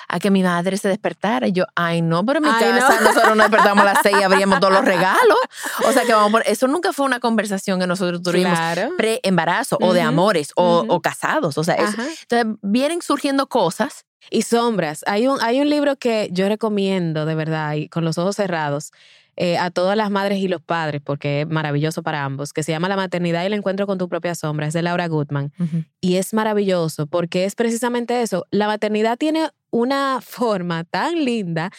a 0.08 0.18
que 0.18 0.30
mi 0.30 0.42
madre 0.42 0.76
se 0.76 0.88
despertara. 0.88 1.48
Y 1.48 1.52
yo, 1.52 1.64
ay, 1.74 2.02
no, 2.02 2.24
pero 2.24 2.38
en 2.38 2.44
mi 2.44 2.50
Ay, 2.50 2.72
no. 2.72 2.78
casa 2.80 3.00
nosotros 3.00 3.36
nos 3.36 3.50
despertamos 3.50 3.82
a 3.82 3.92
las 3.94 3.98
seis 4.02 4.16
y 4.20 4.22
abríamos 4.22 4.60
todos 4.60 4.72
los 4.72 4.84
regalos. 4.94 5.38
O 5.84 5.92
sea 5.92 6.04
que 6.04 6.12
vamos 6.12 6.30
por, 6.32 6.42
eso 6.46 6.66
nunca 6.68 6.92
fue 6.92 7.06
una 7.06 7.20
conversación 7.20 7.80
que 7.80 7.86
nosotros 7.86 8.22
tuvimos 8.22 8.52
Claro. 8.58 8.90
pre-embarazo 8.96 9.78
o 9.80 9.92
de 9.92 10.00
amores 10.02 10.50
o, 10.56 10.80
ujú. 10.82 10.92
o 10.92 11.00
casados. 11.00 11.56
O 11.58 11.64
sea, 11.64 11.74
eso. 11.76 11.94
Ajá. 12.00 12.06
Entonces 12.22 12.58
vienen 12.62 13.02
surgiendo 13.02 13.48
cosas. 13.48 14.04
Y 14.28 14.42
sombras. 14.42 15.04
Hay 15.06 15.28
un, 15.28 15.40
hay 15.40 15.60
un 15.60 15.70
libro 15.70 15.94
que 15.94 16.28
yo 16.32 16.48
recomiendo 16.48 17.26
de 17.26 17.36
verdad, 17.36 17.74
y 17.74 17.88
con 17.88 18.04
los 18.04 18.18
ojos 18.18 18.34
cerrados, 18.34 18.90
eh, 19.36 19.58
a 19.58 19.70
todas 19.70 19.96
las 19.96 20.10
madres 20.10 20.38
y 20.38 20.48
los 20.48 20.62
padres, 20.62 21.02
porque 21.04 21.42
es 21.42 21.48
maravilloso 21.48 22.02
para 22.02 22.24
ambos, 22.24 22.52
que 22.52 22.62
se 22.62 22.72
llama 22.72 22.88
La 22.88 22.96
maternidad 22.96 23.42
y 23.42 23.46
el 23.46 23.52
encuentro 23.52 23.86
con 23.86 23.98
tu 23.98 24.08
propia 24.08 24.34
sombra. 24.34 24.66
Es 24.66 24.74
de 24.74 24.82
Laura 24.82 25.06
Goodman. 25.08 25.52
Y 26.00 26.16
es 26.16 26.32
maravilloso 26.32 27.06
porque 27.06 27.44
es 27.44 27.54
precisamente 27.54 28.22
eso. 28.22 28.46
La 28.50 28.66
maternidad 28.66 29.18
tiene 29.18 29.50
una 29.70 30.20
forma 30.22 30.84
tan 30.84 31.24
linda 31.24 31.70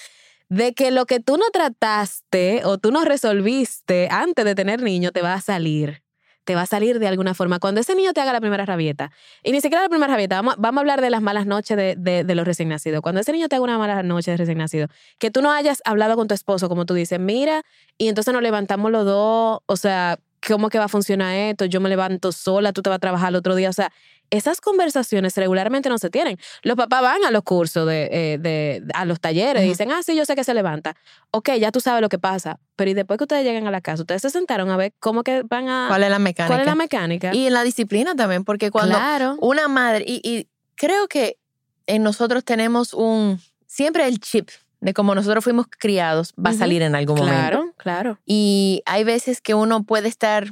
de 0.49 0.73
que 0.73 0.91
lo 0.91 1.05
que 1.05 1.19
tú 1.19 1.37
no 1.37 1.45
trataste 1.51 2.61
o 2.63 2.77
tú 2.77 2.91
no 2.91 3.03
resolviste 3.03 4.07
antes 4.11 4.45
de 4.45 4.55
tener 4.55 4.81
niño 4.81 5.11
te 5.11 5.21
va 5.21 5.33
a 5.33 5.41
salir. 5.41 6.03
Te 6.47 6.55
va 6.55 6.61
a 6.61 6.65
salir 6.65 6.97
de 6.97 7.07
alguna 7.09 7.33
forma. 7.33 7.59
Cuando 7.59 7.81
ese 7.81 7.93
niño 7.93 8.13
te 8.13 8.21
haga 8.21 8.31
la 8.31 8.39
primera 8.39 8.65
rabieta, 8.65 9.11
y 9.43 9.51
ni 9.51 9.59
siquiera 9.59 9.83
la 9.83 9.89
primera 9.89 10.13
rabieta, 10.13 10.37
vamos, 10.37 10.55
vamos 10.57 10.77
a 10.77 10.79
hablar 10.79 11.01
de 11.01 11.09
las 11.09 11.21
malas 11.21 11.45
noches 11.45 11.75
de, 11.75 11.95
de, 11.97 12.23
de 12.23 12.35
los 12.35 12.47
recién 12.47 12.69
nacidos. 12.69 13.01
Cuando 13.01 13.19
ese 13.19 13.33
niño 13.33 13.49
te 13.49 13.57
haga 13.57 13.65
una 13.65 13.77
mala 13.77 14.01
noche 14.01 14.31
de 14.31 14.37
recién 14.37 14.57
nacido, 14.57 14.87
que 15.19 15.29
tú 15.29 15.41
no 15.41 15.51
hayas 15.51 15.81
hablado 15.83 16.15
con 16.15 16.29
tu 16.29 16.33
esposo, 16.33 16.69
como 16.69 16.85
tú 16.85 16.93
dices, 16.93 17.19
mira, 17.19 17.63
y 17.97 18.07
entonces 18.07 18.33
nos 18.33 18.41
levantamos 18.41 18.91
los 18.91 19.03
dos, 19.03 19.59
o 19.65 19.75
sea, 19.75 20.19
¿cómo 20.47 20.69
que 20.69 20.79
va 20.79 20.85
a 20.85 20.87
funcionar 20.87 21.35
esto? 21.35 21.65
Yo 21.65 21.81
me 21.81 21.89
levanto 21.89 22.31
sola, 22.31 22.71
tú 22.71 22.81
te 22.81 22.89
vas 22.89 22.95
a 22.95 22.99
trabajar 22.99 23.29
el 23.29 23.35
otro 23.35 23.53
día, 23.53 23.69
o 23.69 23.73
sea, 23.73 23.91
esas 24.29 24.59
conversaciones 24.61 25.35
regularmente 25.37 25.89
no 25.89 25.97
se 25.97 26.09
tienen. 26.09 26.37
Los 26.63 26.75
papás 26.75 27.01
van 27.01 27.23
a 27.23 27.31
los 27.31 27.43
cursos, 27.43 27.87
de, 27.87 28.09
eh, 28.11 28.37
de- 28.37 28.83
a 28.93 29.05
los 29.05 29.19
talleres, 29.19 29.63
Ujú. 29.63 29.69
dicen, 29.71 29.91
ah, 29.91 30.01
sí, 30.03 30.15
yo 30.15 30.25
sé 30.25 30.35
que 30.35 30.43
se 30.43 30.53
levanta. 30.53 30.95
Ok, 31.31 31.51
ya 31.59 31.71
tú 31.71 31.79
sabes 31.79 32.01
lo 32.01 32.09
que 32.09 32.19
pasa, 32.19 32.59
pero 32.75 32.91
y 32.91 32.93
después 32.93 33.17
que 33.17 33.23
ustedes 33.23 33.43
lleguen 33.45 33.67
a 33.67 33.71
la 33.71 33.81
casa, 33.81 34.03
ustedes 34.03 34.21
se 34.21 34.29
sentaron 34.29 34.69
a 34.69 34.77
ver 34.77 34.93
cómo 34.99 35.23
que 35.23 35.43
van 35.43 35.69
a... 35.69 35.85
¿Cuál 35.87 36.03
es 36.03 36.09
la 36.09 36.19
mecánica? 36.19 36.47
¿Cuál 36.47 36.59
es 36.61 36.65
la 36.65 36.75
mecánica? 36.75 37.33
Y 37.33 37.47
en 37.47 37.53
la 37.53 37.63
disciplina 37.63 38.15
también, 38.15 38.43
porque 38.43 38.69
cuando 38.71 38.95
claro. 38.95 39.37
una 39.39 39.67
madre, 39.67 40.03
y, 40.07 40.21
y 40.23 40.47
creo 40.75 41.07
que 41.07 41.37
en 41.85 42.03
nosotros 42.03 42.43
tenemos 42.43 42.93
un, 42.93 43.39
siempre 43.65 44.07
el 44.07 44.19
chip 44.19 44.49
de 44.81 44.93
cómo 44.93 45.15
nosotros 45.15 45.43
fuimos 45.43 45.65
criados 45.69 46.33
va 46.33 46.49
a 46.51 46.53
salir 46.53 46.81
en 46.81 46.93
algún 46.95 47.17
momento. 47.17 47.35
Claro, 47.39 47.73
claro. 47.77 48.19
Y 48.25 48.83
hay 48.85 49.03
veces 49.03 49.41
que 49.41 49.53
uno 49.55 49.83
puede 49.83 50.07
estar 50.09 50.49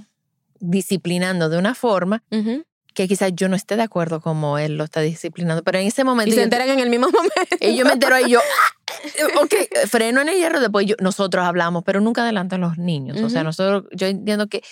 disciplinando 0.60 1.50
de 1.50 1.58
una 1.58 1.76
forma 1.76 2.24
Ujú. 2.32 2.64
Que 2.96 3.08
quizás 3.08 3.32
yo 3.36 3.48
no 3.50 3.56
esté 3.56 3.76
de 3.76 3.84
acuerdo 3.84 4.22
como 4.22 4.58
él 4.58 4.78
lo 4.78 4.86
está 4.86 5.02
disciplinando, 5.02 5.64
pero 5.64 5.78
en 5.78 5.86
ese 5.86 6.04
momento... 6.04 6.32
Y 6.32 6.36
se 6.36 6.42
enteran 6.44 6.70
en 6.70 6.80
el 6.80 6.90
mismo 6.90 7.08
momento. 7.12 7.34
y 7.60 7.76
yo 7.76 7.86
me 7.86 7.92
entero 7.94 8.18
y 8.26 8.32
yo, 8.32 8.40
"Ah, 8.40 9.42
ok, 9.44 9.54
freno 9.88 10.22
en 10.22 10.30
el 10.30 10.38
hierro, 10.38 10.60
después 10.62 10.86
yo- 10.88 10.96
nosotros 11.00 11.46
hablamos, 11.46 11.84
pero 11.84 12.00
nunca 12.02 12.24
adelantan 12.24 12.62
los 12.62 12.78
niños. 12.78 13.20
O 13.22 13.30
sea, 13.30 13.44
nosotros, 13.44 13.84
yo 13.92 14.08
entiendo 14.08 14.48
que 14.48 14.64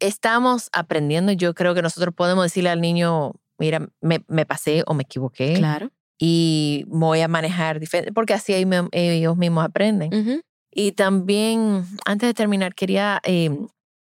estamos 0.00 0.70
aprendiendo 0.72 1.32
yo 1.32 1.54
creo 1.54 1.74
que 1.74 1.82
nosotros 1.82 2.14
podemos 2.14 2.44
decirle 2.44 2.70
al 2.70 2.80
niño, 2.80 3.32
mira, 3.58 3.86
me, 4.00 4.24
me 4.28 4.46
pasé 4.46 4.82
o 4.86 4.94
me 4.94 5.02
equivoqué 5.02 5.54
Claro. 5.54 5.90
y 6.18 6.84
voy 6.88 7.20
a 7.20 7.28
manejar 7.28 7.80
diferente, 7.80 8.12
porque 8.12 8.34
así 8.34 8.52
ellos 8.54 9.36
mismos 9.36 9.64
aprenden. 9.64 10.42
Y 10.72 10.92
también, 10.92 11.84
antes 12.06 12.28
de 12.28 12.34
terminar, 12.34 12.74
quería, 12.74 13.20
eh, 13.24 13.50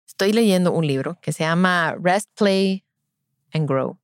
estoy 0.06 0.32
leyendo 0.32 0.72
un 0.72 0.86
libro 0.86 1.18
que 1.20 1.32
se 1.32 1.42
llama 1.44 1.96
Rest, 2.02 2.30
Play 2.36 2.84
and 3.52 3.68
Grow, 3.68 3.98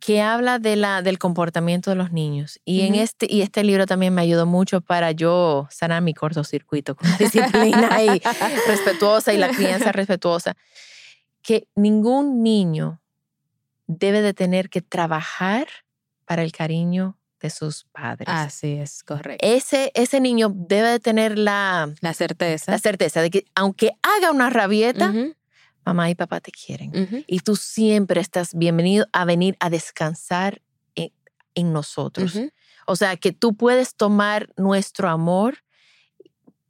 que 0.00 0.20
habla 0.20 0.58
de 0.58 0.76
la, 0.76 1.00
del 1.02 1.18
comportamiento 1.18 1.90
de 1.90 1.96
los 1.96 2.10
niños. 2.12 2.60
Y, 2.64 2.82
en 2.82 2.94
Ujú. 2.94 3.02
este, 3.02 3.26
y 3.30 3.42
este 3.42 3.62
libro 3.62 3.86
también 3.86 4.12
me 4.14 4.22
ayudó 4.22 4.46
mucho 4.46 4.80
para 4.80 5.12
yo 5.12 5.68
sanar 5.70 6.02
mi 6.02 6.12
cortocircuito 6.14 6.96
con 6.96 7.08
la 7.10 7.16
disciplina 7.18 8.02
y 8.02 8.20
respetuosa 8.66 9.32
y 9.32 9.38
la 9.38 9.50
crianza 9.50 9.92
respetuosa. 9.92 10.56
Que 11.42 11.68
ningún 11.76 12.42
niño 12.42 13.00
debe 13.86 14.22
de 14.22 14.34
tener 14.34 14.68
que 14.70 14.80
trabajar 14.82 15.66
para 16.24 16.42
el 16.42 16.52
cariño 16.52 17.18
de 17.40 17.50
sus 17.50 17.84
padres. 17.92 18.28
Así 18.28 18.74
es, 18.74 19.02
correcto. 19.02 19.44
Ese, 19.46 19.90
ese 19.94 20.20
niño 20.20 20.52
debe 20.54 20.88
de 20.90 21.00
tener 21.00 21.36
la, 21.36 21.92
La 22.00 22.14
certeza. 22.14 22.70
la 22.70 22.78
certeza 22.78 23.20
de 23.20 23.30
que 23.30 23.44
aunque 23.56 23.90
haga 24.02 24.30
una 24.30 24.48
rabieta, 24.50 25.10
Ujú, 25.10 25.34
mamá 25.84 26.10
y 26.10 26.14
papá 26.14 26.40
te 26.40 26.50
quieren. 26.52 27.24
Y 27.26 27.40
tú 27.40 27.56
siempre 27.56 28.20
estás 28.20 28.54
bienvenido 28.54 29.06
a 29.12 29.24
venir 29.24 29.56
a 29.60 29.70
descansar 29.70 30.62
en, 30.94 31.12
en 31.54 31.72
nosotros. 31.72 32.38
O 32.86 32.96
sea, 32.96 33.16
que 33.16 33.32
tú 33.32 33.54
puedes 33.54 33.94
tomar 33.94 34.48
nuestro 34.56 35.08
amor 35.08 35.58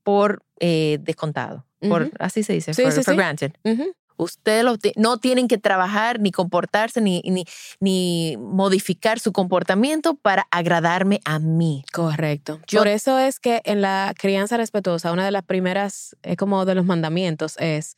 por 0.02 0.44
eh, 0.60 0.98
descontado. 1.00 1.66
Por, 1.80 2.12
así 2.20 2.42
se 2.44 2.52
dice, 2.52 2.74
Sí, 2.74 2.82
for, 2.82 2.92
sí, 2.92 3.02
for 3.02 3.14
sí. 3.14 3.18
granted. 3.18 3.52
Ustedes 4.18 4.62
lo 4.62 4.76
no 4.96 5.18
tienen 5.18 5.48
que 5.48 5.58
trabajar, 5.58 6.20
ni 6.20 6.30
comportarse, 6.30 7.00
ni, 7.00 7.22
ni, 7.24 7.44
ni 7.80 8.36
modificar 8.38 9.18
su 9.18 9.32
comportamiento 9.32 10.14
para 10.14 10.46
agradarme 10.52 11.20
a 11.24 11.40
mí. 11.40 11.84
Correcto. 11.92 12.60
Yo- 12.68 12.80
Por 12.80 12.88
eso 12.88 13.18
es 13.18 13.40
que 13.40 13.62
en 13.64 13.80
la 13.80 14.14
crianza 14.16 14.56
respetuosa, 14.58 15.10
una 15.12 15.24
de 15.24 15.32
las 15.32 15.42
primeras, 15.42 16.16
es 16.22 16.36
como 16.36 16.64
de 16.66 16.76
los 16.76 16.84
mandamientos, 16.84 17.56
es, 17.58 17.96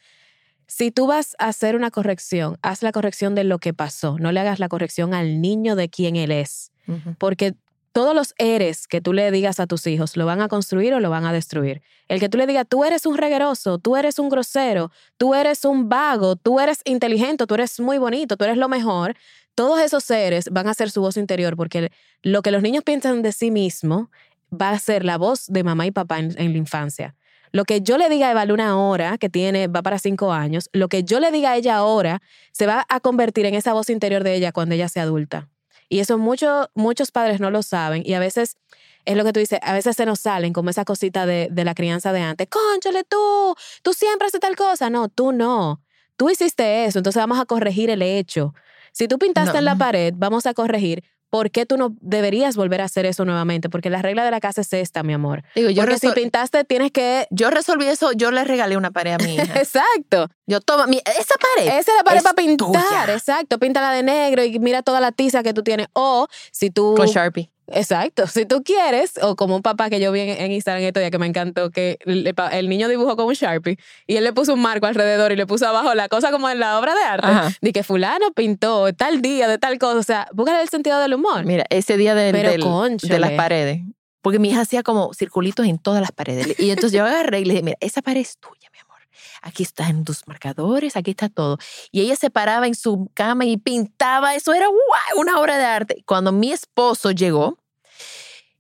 si 0.67 0.91
tú 0.91 1.07
vas 1.07 1.37
a 1.39 1.49
hacer 1.49 1.77
una 1.77 1.91
corrección, 1.91 2.59
haz 2.63 2.83
la 2.83 2.93
corrección 2.93 3.35
de 3.35 3.45
lo 3.45 3.59
que 3.59 3.75
pasó, 3.75 4.19
no 4.19 4.33
le 4.33 4.41
hagas 4.41 4.59
la 4.59 4.69
corrección 4.69 5.15
al 5.15 5.41
niño 5.41 5.77
de 5.77 5.89
quien 5.89 6.17
él 6.17 6.31
es, 6.31 6.73
porque 7.19 7.55
todos 7.93 8.13
los 8.13 8.35
eres 8.39 8.89
que 8.89 9.01
tú 9.01 9.13
le 9.13 9.31
digas 9.31 9.61
a 9.61 9.69
tus 9.69 9.87
hijos 9.87 10.17
lo 10.17 10.27
van 10.27 10.41
a 10.41 10.49
construir 10.49 10.93
o 10.95 11.01
lo 11.01 11.11
van 11.11 11.27
a 11.27 11.33
destruir. 11.33 11.81
El 12.09 12.19
que 12.19 12.29
tú 12.29 12.37
le 12.37 12.47
digas, 12.49 12.67
tú 12.69 12.83
eres 12.83 13.07
un 13.07 13.17
regueroso, 13.17 13.79
tú 13.79 13.97
eres 13.97 14.19
un 14.19 14.29
grosero, 14.29 14.91
tú 15.17 15.33
eres 15.33 15.65
un 15.65 15.89
vago, 15.89 16.35
tú 16.35 16.59
eres 16.59 16.81
inteligente, 16.85 17.47
tú 17.47 17.55
eres 17.55 17.79
muy 17.79 17.99
bonito, 17.99 18.37
tú 18.37 18.43
eres 18.43 18.57
lo 18.57 18.69
mejor, 18.69 19.15
todos 19.55 19.81
esos 19.81 20.03
seres 20.03 20.49
van 20.51 20.67
a 20.67 20.75
ser 20.75 20.91
su 20.91 21.03
voz 21.03 21.17
interior 21.17 21.57
porque 21.57 21.93
lo 22.23 22.43
que 22.43 22.51
los 22.51 22.63
niños 22.63 22.83
piensan 22.83 23.23
de 23.23 23.31
sí 23.31 23.53
mismos 23.53 24.09
va 24.53 24.71
a 24.71 24.79
ser 24.81 25.05
la 25.05 25.17
voz 25.17 25.47
de 25.47 25.63
mamá 25.63 25.87
y 25.87 25.93
papá 25.93 26.19
en, 26.19 26.35
en 26.37 26.51
la 26.51 26.59
infancia. 26.59 27.15
Lo 27.55 27.65
que 27.65 27.83
yo 27.83 27.99
le 27.99 28.09
diga 28.09 28.27
a 28.27 28.31
Eva 28.33 28.45
Luna 28.47 28.71
ahora, 28.71 29.17
que 29.17 29.29
tiene, 29.29 29.69
va 29.69 29.81
para 29.81 30.01
cinco 30.01 30.33
años, 30.33 30.69
lo 30.73 30.89
que 30.89 31.05
yo 31.05 31.21
le 31.21 31.31
diga 31.31 31.53
a 31.53 31.57
ella 31.57 31.77
ahora, 31.77 32.21
se 32.51 32.67
va 32.67 32.85
a 32.89 32.99
convertir 32.99 33.47
en 33.47 33.55
esa 33.55 33.73
voz 33.73 33.91
interior 33.91 34.25
de 34.25 34.35
ella 34.35 34.51
cuando 34.51 34.75
ella 34.75 34.89
sea 34.89 35.05
adulta. 35.05 35.49
Y 35.89 36.01
eso 36.01 36.19
muchos 36.19 36.67
muchos 36.75 37.13
padres 37.13 37.39
no 37.39 37.53
lo 37.53 37.63
saben 37.63 38.03
y 38.05 38.15
a 38.15 38.19
veces 38.19 38.57
es 39.05 39.17
lo 39.17 39.23
que 39.23 39.33
tú 39.33 39.39
dices, 39.39 39.61
a 39.63 39.73
veces 39.73 39.95
se 39.95 40.05
nos 40.05 40.19
salen 40.19 40.53
como 40.53 40.71
esa 40.71 40.85
cosita 40.85 41.27
de, 41.27 41.47
de 41.53 41.65
la 41.65 41.75
crianza 41.77 42.13
de 42.13 42.23
antes. 42.23 42.49
Conchale 42.49 43.05
tú, 43.05 43.55
tú 43.83 43.93
siempre 43.93 44.27
haces 44.27 44.41
tal 44.41 44.57
cosa. 44.57 44.91
No, 44.91 45.09
tú 45.09 45.31
no. 45.31 45.81
Tú 46.17 46.31
hiciste 46.31 46.87
eso, 46.87 46.99
entonces 46.99 47.23
vamos 47.23 47.39
a 47.39 47.45
corregir 47.45 47.89
el 47.89 48.03
hecho. 48.03 48.53
Si 48.93 49.07
tú 49.07 49.17
pintaste 49.19 49.53
No. 49.53 49.59
en 49.61 49.65
la 49.67 49.77
pared, 49.77 50.13
vamos 50.17 50.47
a 50.47 50.55
corregir 50.55 51.05
por 51.35 51.51
qué 51.51 51.67
tú 51.67 51.77
no 51.77 51.97
deberías 52.01 52.55
volver 52.55 52.81
a 52.81 52.85
hacer 52.85 53.07
eso 53.07 53.25
nuevamente, 53.25 53.69
porque 53.69 53.91
la 53.91 54.01
regla 54.03 54.25
de 54.25 54.31
la 54.31 54.39
casa 54.39 54.61
es 54.61 54.73
esta, 54.73 55.03
mi 55.03 55.15
amor. 55.15 55.43
Digo, 55.57 55.69
yo, 55.69 55.83
Porque 55.83 55.99
si 55.99 56.09
pintaste, 56.13 56.63
tienes 56.63 56.93
que... 56.93 57.27
yo 57.33 57.51
resolví 57.51 57.87
eso, 57.87 58.13
yo 58.13 58.31
le 58.31 58.45
regalé 58.45 58.77
una 58.77 58.93
pared 58.93 59.15
a 59.15 59.19
mi 59.19 59.35
hija. 59.35 59.43
Exacto. 59.57 60.29
Yo 60.47 60.61
toma, 60.61 60.87
mi, 60.87 60.99
esa 60.99 61.35
pared. 61.57 61.73
Esa 61.73 61.91
es 61.91 61.97
la 61.97 62.05
pared 62.05 62.19
es 62.19 62.23
para 62.23 62.37
pintar, 62.37 62.69
tuya. 62.69 63.13
exacto. 63.13 63.59
Píntala 63.59 63.91
de 63.91 64.05
negro 64.05 64.45
y 64.45 64.61
mira 64.61 64.85
toda 64.85 65.01
la 65.01 65.11
tiza 65.11 65.43
que 65.43 65.53
tú 65.53 65.65
tienes. 65.65 65.89
O 65.93 66.29
si 66.53 66.71
tú... 66.71 66.95
Con 66.97 67.09
Sharpie. 67.09 67.51
Exacto, 67.75 68.27
si 68.27 68.47
tú 68.47 68.63
quieres, 68.63 69.19
o 69.23 69.37
como 69.37 69.57
un 69.57 69.63
papá 69.63 69.91
que 69.91 69.99
yo 70.01 70.13
vi 70.13 70.21
en, 70.21 70.29
en 70.41 70.53
Instagram 70.53 70.83
estos 70.85 71.01
días 71.01 71.11
que 71.11 71.19
me 71.19 71.27
encantó, 71.27 71.71
que 71.71 71.99
el, 72.05 72.69
niño 72.69 72.89
dibujó 72.89 73.17
con 73.17 73.27
un 73.27 73.35
Sharpie 73.35 73.79
y 74.07 74.17
él 74.17 74.25
le 74.25 74.33
puso 74.33 74.55
un 74.55 74.63
marco 74.63 74.87
alrededor 74.87 75.33
y 75.33 75.37
le 75.37 75.47
puso 75.47 75.67
abajo 75.67 75.95
la 75.95 76.09
cosa 76.09 76.31
como 76.31 76.49
en 76.49 76.61
la 76.61 76.79
obra 76.79 76.95
de 76.95 77.03
arte, 77.03 77.27
Ajá. 77.27 77.51
de 77.61 77.73
que 77.73 77.83
fulano 77.83 78.31
pintó 78.33 78.93
tal 78.95 79.21
día 79.23 79.49
de 79.49 79.59
tal 79.59 79.79
cosa, 79.79 79.99
o 79.99 80.03
sea, 80.03 80.29
búscale 80.33 80.63
el 80.63 80.69
sentido 80.69 81.01
del 81.01 81.15
humor. 81.15 81.45
Mira, 81.45 81.65
ese 81.71 81.97
día 81.97 82.15
del, 82.15 82.33
Pero 82.33 82.51
del- 82.51 82.97
de 82.99 83.19
las 83.19 83.33
paredes. 83.33 83.81
Porque 84.23 84.39
mi 84.39 84.49
hija 84.51 84.63
hacía 84.63 84.83
como 84.83 85.13
circulitos 85.13 85.67
en 85.67 85.79
todas 85.79 86.01
las 86.01 86.11
paredes. 86.11 86.59
Y 86.59 86.71
entonces 86.71 86.93
yo 86.99 87.05
agarré 87.05 87.41
y 87.41 87.45
le 87.45 87.55
dije, 87.55 87.63
mira, 87.63 87.77
esa 87.81 88.01
pared 88.01 88.23
es 88.23 88.39
tuya, 88.39 88.71
mi 88.73 88.79
amor. 88.79 88.95
Aquí 89.43 89.63
están 89.63 90.05
tus 90.05 90.27
marcadores, 90.27 90.97
aquí 90.97 91.11
está 91.11 91.29
todo. 91.29 91.59
Y 91.93 92.01
ella 92.01 92.17
se 92.17 92.31
paraba 92.31 92.67
en 92.67 92.75
su 92.75 93.11
cama 93.13 93.45
y 93.45 93.59
pintaba. 93.59 94.35
Eso 94.35 94.55
era 94.55 94.67
¡guau! 94.69 95.21
una 95.21 95.39
obra 95.39 95.59
de 95.59 95.65
arte. 95.67 96.03
Cuando 96.07 96.33
mi 96.33 96.53
esposo 96.53 97.11
llegó 97.11 97.59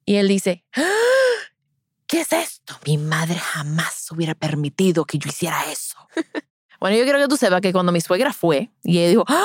y 0.04 0.16
él 0.16 0.28
dice, 0.28 0.64
"¡Ah! 0.76 0.82
¿qué 2.06 2.20
es 2.20 2.32
esto? 2.32 2.78
Mi 2.86 2.98
madre 2.98 3.38
jamás 3.38 4.10
hubiera 4.10 4.34
permitido 4.34 5.04
que 5.04 5.18
yo 5.18 5.28
hiciera 5.28 5.64
eso. 5.70 5.96
bueno, 6.80 6.96
yo 6.96 7.04
quiero 7.04 7.18
que 7.18 7.28
tú 7.28 7.36
sepas 7.36 7.60
que 7.60 7.72
cuando 7.72 7.92
mi 7.92 8.00
suegra 8.00 8.32
fue 8.32 8.70
y 8.82 8.98
ella 8.98 9.08
dijo, 9.08 9.24
¡Ah! 9.28 9.44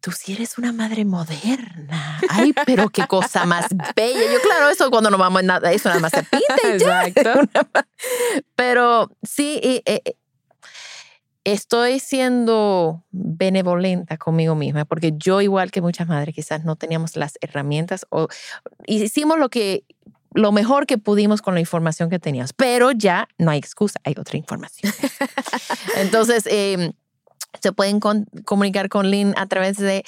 Tú 0.00 0.12
sí 0.12 0.32
eres 0.32 0.56
una 0.56 0.72
madre 0.72 1.04
moderna. 1.04 2.18
Ay, 2.30 2.54
pero 2.64 2.88
qué 2.88 3.06
cosa 3.06 3.44
más 3.44 3.66
bella. 3.94 4.32
Yo, 4.32 4.40
claro, 4.40 4.70
eso 4.70 4.90
cuando 4.90 5.10
no 5.10 5.18
vamos 5.18 5.42
en 5.42 5.48
nada, 5.48 5.70
eso 5.72 5.90
nada 5.90 6.00
más 6.00 6.12
se 6.12 6.22
pinta 6.22 6.56
y 6.74 6.78
ya. 6.78 7.06
Exacto. 7.06 7.40
Pero 8.56 9.10
sí, 9.22 9.60
y, 9.62 9.82
eh, 9.84 10.00
eh, 10.06 10.16
estoy 11.44 12.00
siendo 12.00 13.04
benevolenta 13.10 14.18
conmigo 14.18 14.54
misma, 14.54 14.84
porque 14.84 15.12
yo, 15.16 15.40
igual 15.40 15.70
que 15.70 15.80
muchas 15.80 16.08
madres, 16.08 16.34
quizás 16.34 16.64
no 16.64 16.76
teníamos 16.76 17.16
las 17.16 17.38
herramientas 17.40 18.06
o 18.10 18.28
hicimos 18.86 19.38
lo 19.38 19.48
que 19.48 19.84
lo 20.32 20.52
mejor 20.52 20.86
que 20.86 20.96
pudimos 20.96 21.42
con 21.42 21.54
la 21.54 21.60
información 21.60 22.08
que 22.08 22.18
teníamos, 22.18 22.52
pero 22.52 22.92
ya 22.92 23.28
no 23.38 23.50
hay 23.50 23.58
excusa, 23.58 24.00
hay 24.04 24.14
otra 24.16 24.36
información. 24.38 24.92
Entonces, 25.96 26.46
eh, 26.46 26.92
se 27.60 27.72
pueden 27.72 28.00
con- 28.00 28.26
comunicar 28.44 28.88
con 28.88 29.10
Lynn 29.10 29.34
a 29.36 29.46
través 29.46 29.76
de, 29.76 30.04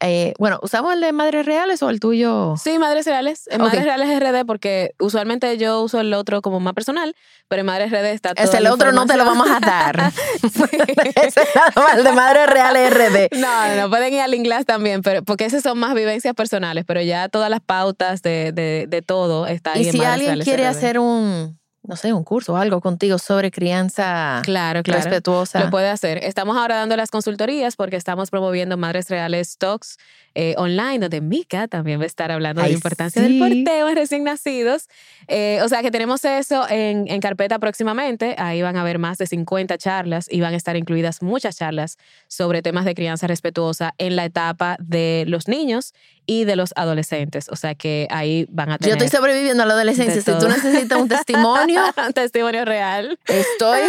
eh, 0.00 0.34
bueno, 0.38 0.58
¿usamos 0.62 0.92
el 0.94 1.00
de 1.00 1.12
Madres 1.12 1.44
Reales 1.46 1.82
o 1.82 1.90
el 1.90 2.00
tuyo? 2.00 2.54
Sí, 2.62 2.78
Madres 2.78 3.06
Reales. 3.06 3.48
En. 3.50 3.60
Madres 3.60 3.84
Reales 3.84 4.20
RD, 4.20 4.44
porque 4.46 4.94
usualmente 5.00 5.56
yo 5.58 5.82
uso 5.82 6.00
el 6.00 6.12
otro 6.14 6.40
como 6.42 6.60
más 6.60 6.74
personal, 6.74 7.14
pero 7.48 7.60
en 7.60 7.66
Madres 7.66 7.90
RD 7.90 8.10
está 8.12 8.34
todo. 8.34 8.44
Es 8.46 8.54
el 8.54 8.66
otro 8.66 8.92
no 8.92 9.06
te 9.06 9.16
lo 9.16 9.24
vamos 9.24 9.48
a 9.50 9.60
dar. 9.60 10.12
Ese 10.42 11.42
es 11.42 11.48
el 11.96 12.04
de 12.04 12.12
Madres 12.12 12.46
Reales 12.48 12.90
RD. 12.92 13.28
No, 13.44 13.68
no, 13.68 13.76
no, 13.82 13.90
pueden 13.90 14.12
ir 14.14 14.20
al 14.20 14.34
inglés 14.34 14.64
también, 14.66 15.02
pero 15.02 15.22
porque 15.22 15.44
esas 15.44 15.62
son 15.62 15.78
más 15.78 15.94
vivencias 15.94 16.34
personales, 16.34 16.84
pero 16.86 17.00
ya 17.02 17.28
todas 17.28 17.50
las 17.50 17.60
pautas 17.60 18.22
de, 18.22 18.52
de, 18.52 18.86
de 18.88 19.02
todo 19.02 19.46
está 19.46 19.72
ahí 19.72 19.82
Y 19.82 19.86
en 19.86 19.92
si 19.92 19.98
Madres 19.98 20.12
alguien 20.12 20.28
Reales 20.30 20.44
quiere 20.44 20.62
RD. 20.64 20.66
hacer 20.68 20.98
un, 20.98 21.58
no 21.86 21.96
sé, 21.96 22.12
un 22.12 22.24
curso 22.24 22.54
o 22.54 22.56
algo 22.56 22.80
contigo 22.80 23.18
sobre 23.18 23.50
crianza 23.50 24.40
Claro, 24.42 24.82
claro. 24.82 25.00
respetuosa. 25.02 25.64
Lo 25.64 25.70
puede 25.70 25.88
hacer. 25.88 26.18
Estamos 26.24 26.56
ahora 26.56 26.76
dando 26.76 26.96
las 26.96 27.10
consultorías 27.10 27.76
porque 27.76 27.96
estamos 27.96 28.30
promoviendo 28.30 28.76
Madres 28.76 29.10
Reales 29.10 29.58
Talks 29.58 29.98
eh, 30.34 30.54
online, 30.58 30.98
donde 30.98 31.20
Mika 31.20 31.68
también 31.68 32.00
va 32.00 32.04
a 32.04 32.06
estar 32.06 32.32
hablando 32.32 32.62
de 32.62 32.68
la 32.68 32.74
importancia 32.74 33.22
sí. 33.22 33.28
del 33.28 33.38
porteo 33.38 33.88
en 33.88 33.96
recién 33.96 34.24
nacidos. 34.24 34.88
Eh, 35.28 35.60
o 35.62 35.68
sea 35.68 35.82
que 35.82 35.90
tenemos 35.90 36.24
eso 36.24 36.68
en, 36.68 37.08
en 37.08 37.20
carpeta 37.20 37.58
próximamente. 37.58 38.34
Ahí 38.38 38.62
van 38.62 38.76
a 38.76 38.80
haber 38.80 38.98
más 38.98 39.18
de 39.18 39.26
50 39.26 39.78
charlas 39.78 40.26
y 40.30 40.40
van 40.40 40.54
a 40.54 40.56
estar 40.56 40.76
incluidas 40.76 41.22
muchas 41.22 41.56
charlas 41.56 41.98
sobre 42.28 42.62
temas 42.62 42.84
de 42.84 42.94
crianza 42.94 43.26
respetuosa 43.26 43.94
en 43.98 44.16
la 44.16 44.24
etapa 44.24 44.76
de 44.80 45.24
los 45.28 45.48
niños 45.48 45.94
y 46.26 46.44
de 46.44 46.56
los 46.56 46.72
adolescentes. 46.76 47.48
O 47.48 47.56
sea 47.56 47.74
que 47.74 48.08
ahí 48.10 48.46
van 48.50 48.70
a 48.70 48.72
Yo 48.74 48.78
tener 48.78 49.02
estoy 49.02 49.18
sobreviviendo 49.18 49.62
a 49.62 49.66
la 49.66 49.74
adolescencia. 49.74 50.20
Si 50.20 50.38
tú 50.38 50.48
necesitas 50.48 51.00
un 51.00 51.08
testimonio, 51.08 51.82
un 52.06 52.12
testimonio 52.12 52.64
real. 52.64 53.18
estoy 53.26 53.80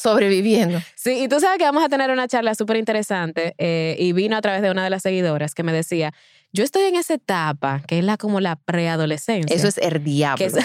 sobreviviendo. 0.00 0.80
Sí, 0.94 1.22
y 1.24 1.28
tú 1.28 1.40
sabes 1.40 1.58
que 1.58 1.64
vamos 1.64 1.84
a 1.84 1.88
tener 1.88 2.10
una 2.10 2.26
charla 2.28 2.54
súper 2.54 2.76
interesante 2.76 3.54
eh, 3.58 3.96
y 3.98 4.12
vino 4.12 4.36
a 4.36 4.40
través 4.40 4.62
de 4.62 4.70
una 4.70 4.82
de 4.84 4.90
las 4.90 5.02
seguidoras 5.02 5.54
que 5.54 5.62
me 5.62 5.72
decía, 5.72 6.12
yo 6.52 6.64
estoy 6.64 6.82
en 6.84 6.96
esa 6.96 7.14
etapa 7.14 7.82
que 7.86 7.98
es 8.00 8.04
la 8.04 8.16
como 8.16 8.40
la 8.40 8.56
preadolescencia. 8.56 9.54
Eso 9.54 9.68
es 9.68 9.78
el 9.78 10.02
diablo. 10.02 10.38
que 10.38 10.46
es- 10.46 10.56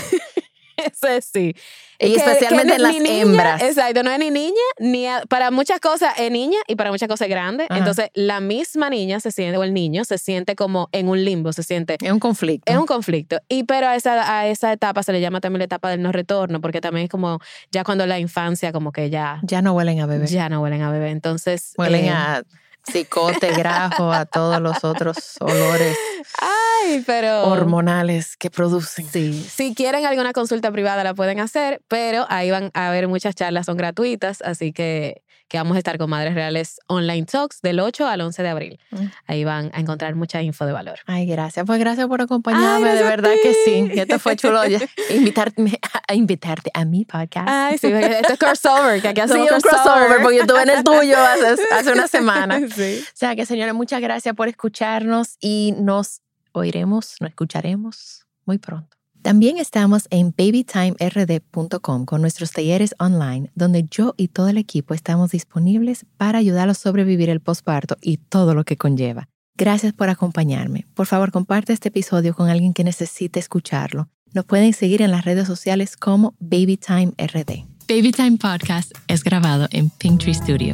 Es 1.07 1.25
sí. 1.33 1.55
Y 1.97 2.09
Que- 2.13 2.15
especialmente 2.17 2.71
que 2.71 2.75
en 2.75 2.81
las 2.83 2.93
niña- 2.93 3.21
hembras. 3.21 3.61
Exacto, 3.63 4.03
no 4.03 4.11
es 4.11 4.19
ni 4.19 4.29
niña, 4.29 4.51
ni 4.79 5.07
a- 5.07 5.23
para 5.29 5.49
muchas 5.49 5.79
cosas 5.79 6.13
es 6.19 6.29
niña 6.29 6.57
y 6.67 6.75
para 6.75 6.91
muchas 6.91 7.07
cosas 7.07 7.27
es 7.27 7.29
grande. 7.29 7.67
Ajá. 7.69 7.77
Entonces, 7.79 8.09
la 8.13 8.41
misma 8.41 8.89
niña 8.89 9.21
se 9.21 9.31
siente, 9.31 9.57
o 9.57 9.63
el 9.63 9.73
niño 9.73 10.03
se 10.03 10.17
siente 10.17 10.55
como 10.57 10.89
en 10.91 11.07
un 11.07 11.23
limbo, 11.23 11.53
se 11.53 11.63
siente 11.63 11.95
Es 12.01 12.11
un 12.11 12.19
conflicto. 12.19 12.69
es 12.71 12.77
un 12.77 12.85
conflicto. 12.85 13.39
Y 13.47 13.63
pero 13.63 13.87
a 13.87 13.95
esa, 13.95 14.39
a 14.39 14.47
esa 14.47 14.73
etapa 14.73 15.03
se 15.03 15.13
le 15.13 15.21
llama 15.21 15.39
también 15.39 15.59
la 15.59 15.65
etapa 15.65 15.89
del 15.89 16.01
no 16.01 16.11
retorno, 16.11 16.59
porque 16.59 16.81
también 16.81 17.05
es 17.05 17.09
como 17.09 17.39
ya 17.71 17.85
cuando 17.85 18.05
la 18.05 18.19
infancia 18.19 18.73
como 18.73 18.91
que 18.91 19.09
ya, 19.09 19.39
Ya 19.43 19.61
no 19.61 19.71
huelen 19.73 20.01
a 20.01 20.05
bebé. 20.05 20.27
ya 20.27 20.49
no 20.49 20.61
huelen 20.61 20.81
a 20.81 20.91
bebé. 20.91 21.11
Entonces. 21.11 21.73
Huelen 21.77 22.05
eh, 22.05 22.09
a 22.09 22.43
cicote, 22.91 23.51
grajo, 23.51 24.11
a 24.11 24.25
todos 24.25 24.61
los 24.61 24.83
otros 24.83 25.37
olores 25.39 25.97
Ay, 26.39 27.03
pero. 27.05 27.43
hormonales 27.43 28.35
que 28.37 28.49
producen. 28.49 29.07
Sí. 29.07 29.45
Si 29.49 29.73
quieren 29.73 30.05
alguna 30.05 30.33
consulta 30.33 30.71
privada 30.71 31.03
la 31.03 31.13
pueden 31.13 31.39
hacer, 31.39 31.81
pero 31.87 32.25
ahí 32.29 32.51
van 32.51 32.71
a 32.73 32.89
haber 32.89 33.07
muchas 33.07 33.35
charlas, 33.35 33.65
son 33.65 33.77
gratuitas, 33.77 34.41
así 34.41 34.73
que, 34.73 35.21
que 35.47 35.57
vamos 35.57 35.75
a 35.75 35.77
estar 35.77 35.97
con 35.97 36.09
Madres 36.09 36.33
Reales 36.33 36.79
Online 36.87 37.25
Talks 37.25 37.61
del 37.61 37.79
8 37.79 38.07
al 38.07 38.21
11 38.21 38.43
de 38.43 38.49
abril. 38.49 38.79
Mm. 38.91 39.05
Ahí 39.27 39.43
van 39.43 39.71
a 39.73 39.79
encontrar 39.79 40.15
mucha 40.15 40.41
info 40.41 40.65
de 40.65 40.73
valor. 40.73 40.99
Ay, 41.05 41.25
gracias. 41.25 41.65
Pues 41.65 41.79
gracias 41.79 42.07
por 42.07 42.21
acompañarme. 42.21 42.89
Ay, 42.89 42.97
de 42.97 43.03
verdad 43.03 43.31
que 43.41 43.53
sí. 43.53 43.91
Esto 43.93 44.19
fue 44.19 44.35
chulo. 44.35 44.61
Invitarme 45.09 45.79
a, 46.07 46.13
invitarte 46.13 46.71
a 46.73 46.85
mi 46.85 47.05
podcast. 47.05 47.47
Ay, 47.49 47.77
sí, 47.77 47.87
esto 47.87 48.33
es 48.33 48.39
crossover, 48.39 49.01
que 49.01 49.09
aquí 49.09 49.21
Sí, 49.25 49.31
hacemos 49.31 49.51
un 49.51 49.61
crossover, 49.61 50.21
porque 50.21 50.37
yo 50.37 50.41
estuve 50.41 50.63
en 50.63 50.69
el 50.69 50.83
tuyo 50.83 51.17
hace, 51.17 51.63
hace 51.71 51.91
una 51.91 52.07
semana. 52.07 52.59
Sí. 52.75 52.99
O 53.01 53.11
sea 53.13 53.35
que, 53.35 53.45
señores, 53.45 53.73
muchas 53.73 54.01
gracias 54.01 54.35
por 54.35 54.47
escucharnos 54.47 55.37
y 55.39 55.73
nos 55.77 56.21
oiremos, 56.51 57.15
nos 57.19 57.29
escucharemos 57.29 58.25
muy 58.45 58.57
pronto. 58.57 58.95
También 59.21 59.57
estamos 59.57 60.07
en 60.11 60.35
babytimerd.com 60.37 62.05
con 62.05 62.21
nuestros 62.21 62.51
talleres 62.51 62.93
online, 62.99 63.49
donde 63.55 63.83
yo 63.89 64.13
y 64.17 64.27
todo 64.27 64.49
el 64.49 64.57
equipo 64.59 64.93
estamos 64.93 65.31
disponibles 65.31 66.05
para 66.17 66.37
ayudarlos 66.37 66.77
a 66.77 66.81
sobrevivir 66.81 67.31
el 67.31 67.39
posparto 67.39 67.97
y 68.01 68.17
todo 68.17 68.53
lo 68.53 68.63
que 68.65 68.77
conlleva. 68.77 69.27
Gracias 69.57 69.93
por 69.93 70.09
acompañarme. 70.09 70.85
Por 70.93 71.07
favor, 71.07 71.31
comparte 71.31 71.73
este 71.73 71.89
episodio 71.89 72.35
con 72.35 72.49
alguien 72.49 72.73
que 72.73 72.83
necesite 72.83 73.39
escucharlo. 73.39 74.09
Nos 74.33 74.45
pueden 74.45 74.73
seguir 74.73 75.01
en 75.01 75.09
las 75.09 75.25
redes 75.25 75.47
sociales 75.47 75.97
como 75.97 76.35
BabyTimeRD. 76.39 77.65
Babytime 77.87 78.37
Podcast 78.37 78.91
es 79.07 79.23
grabado 79.23 79.67
en 79.71 79.89
Pinktree 79.89 80.35
Studio. 80.35 80.73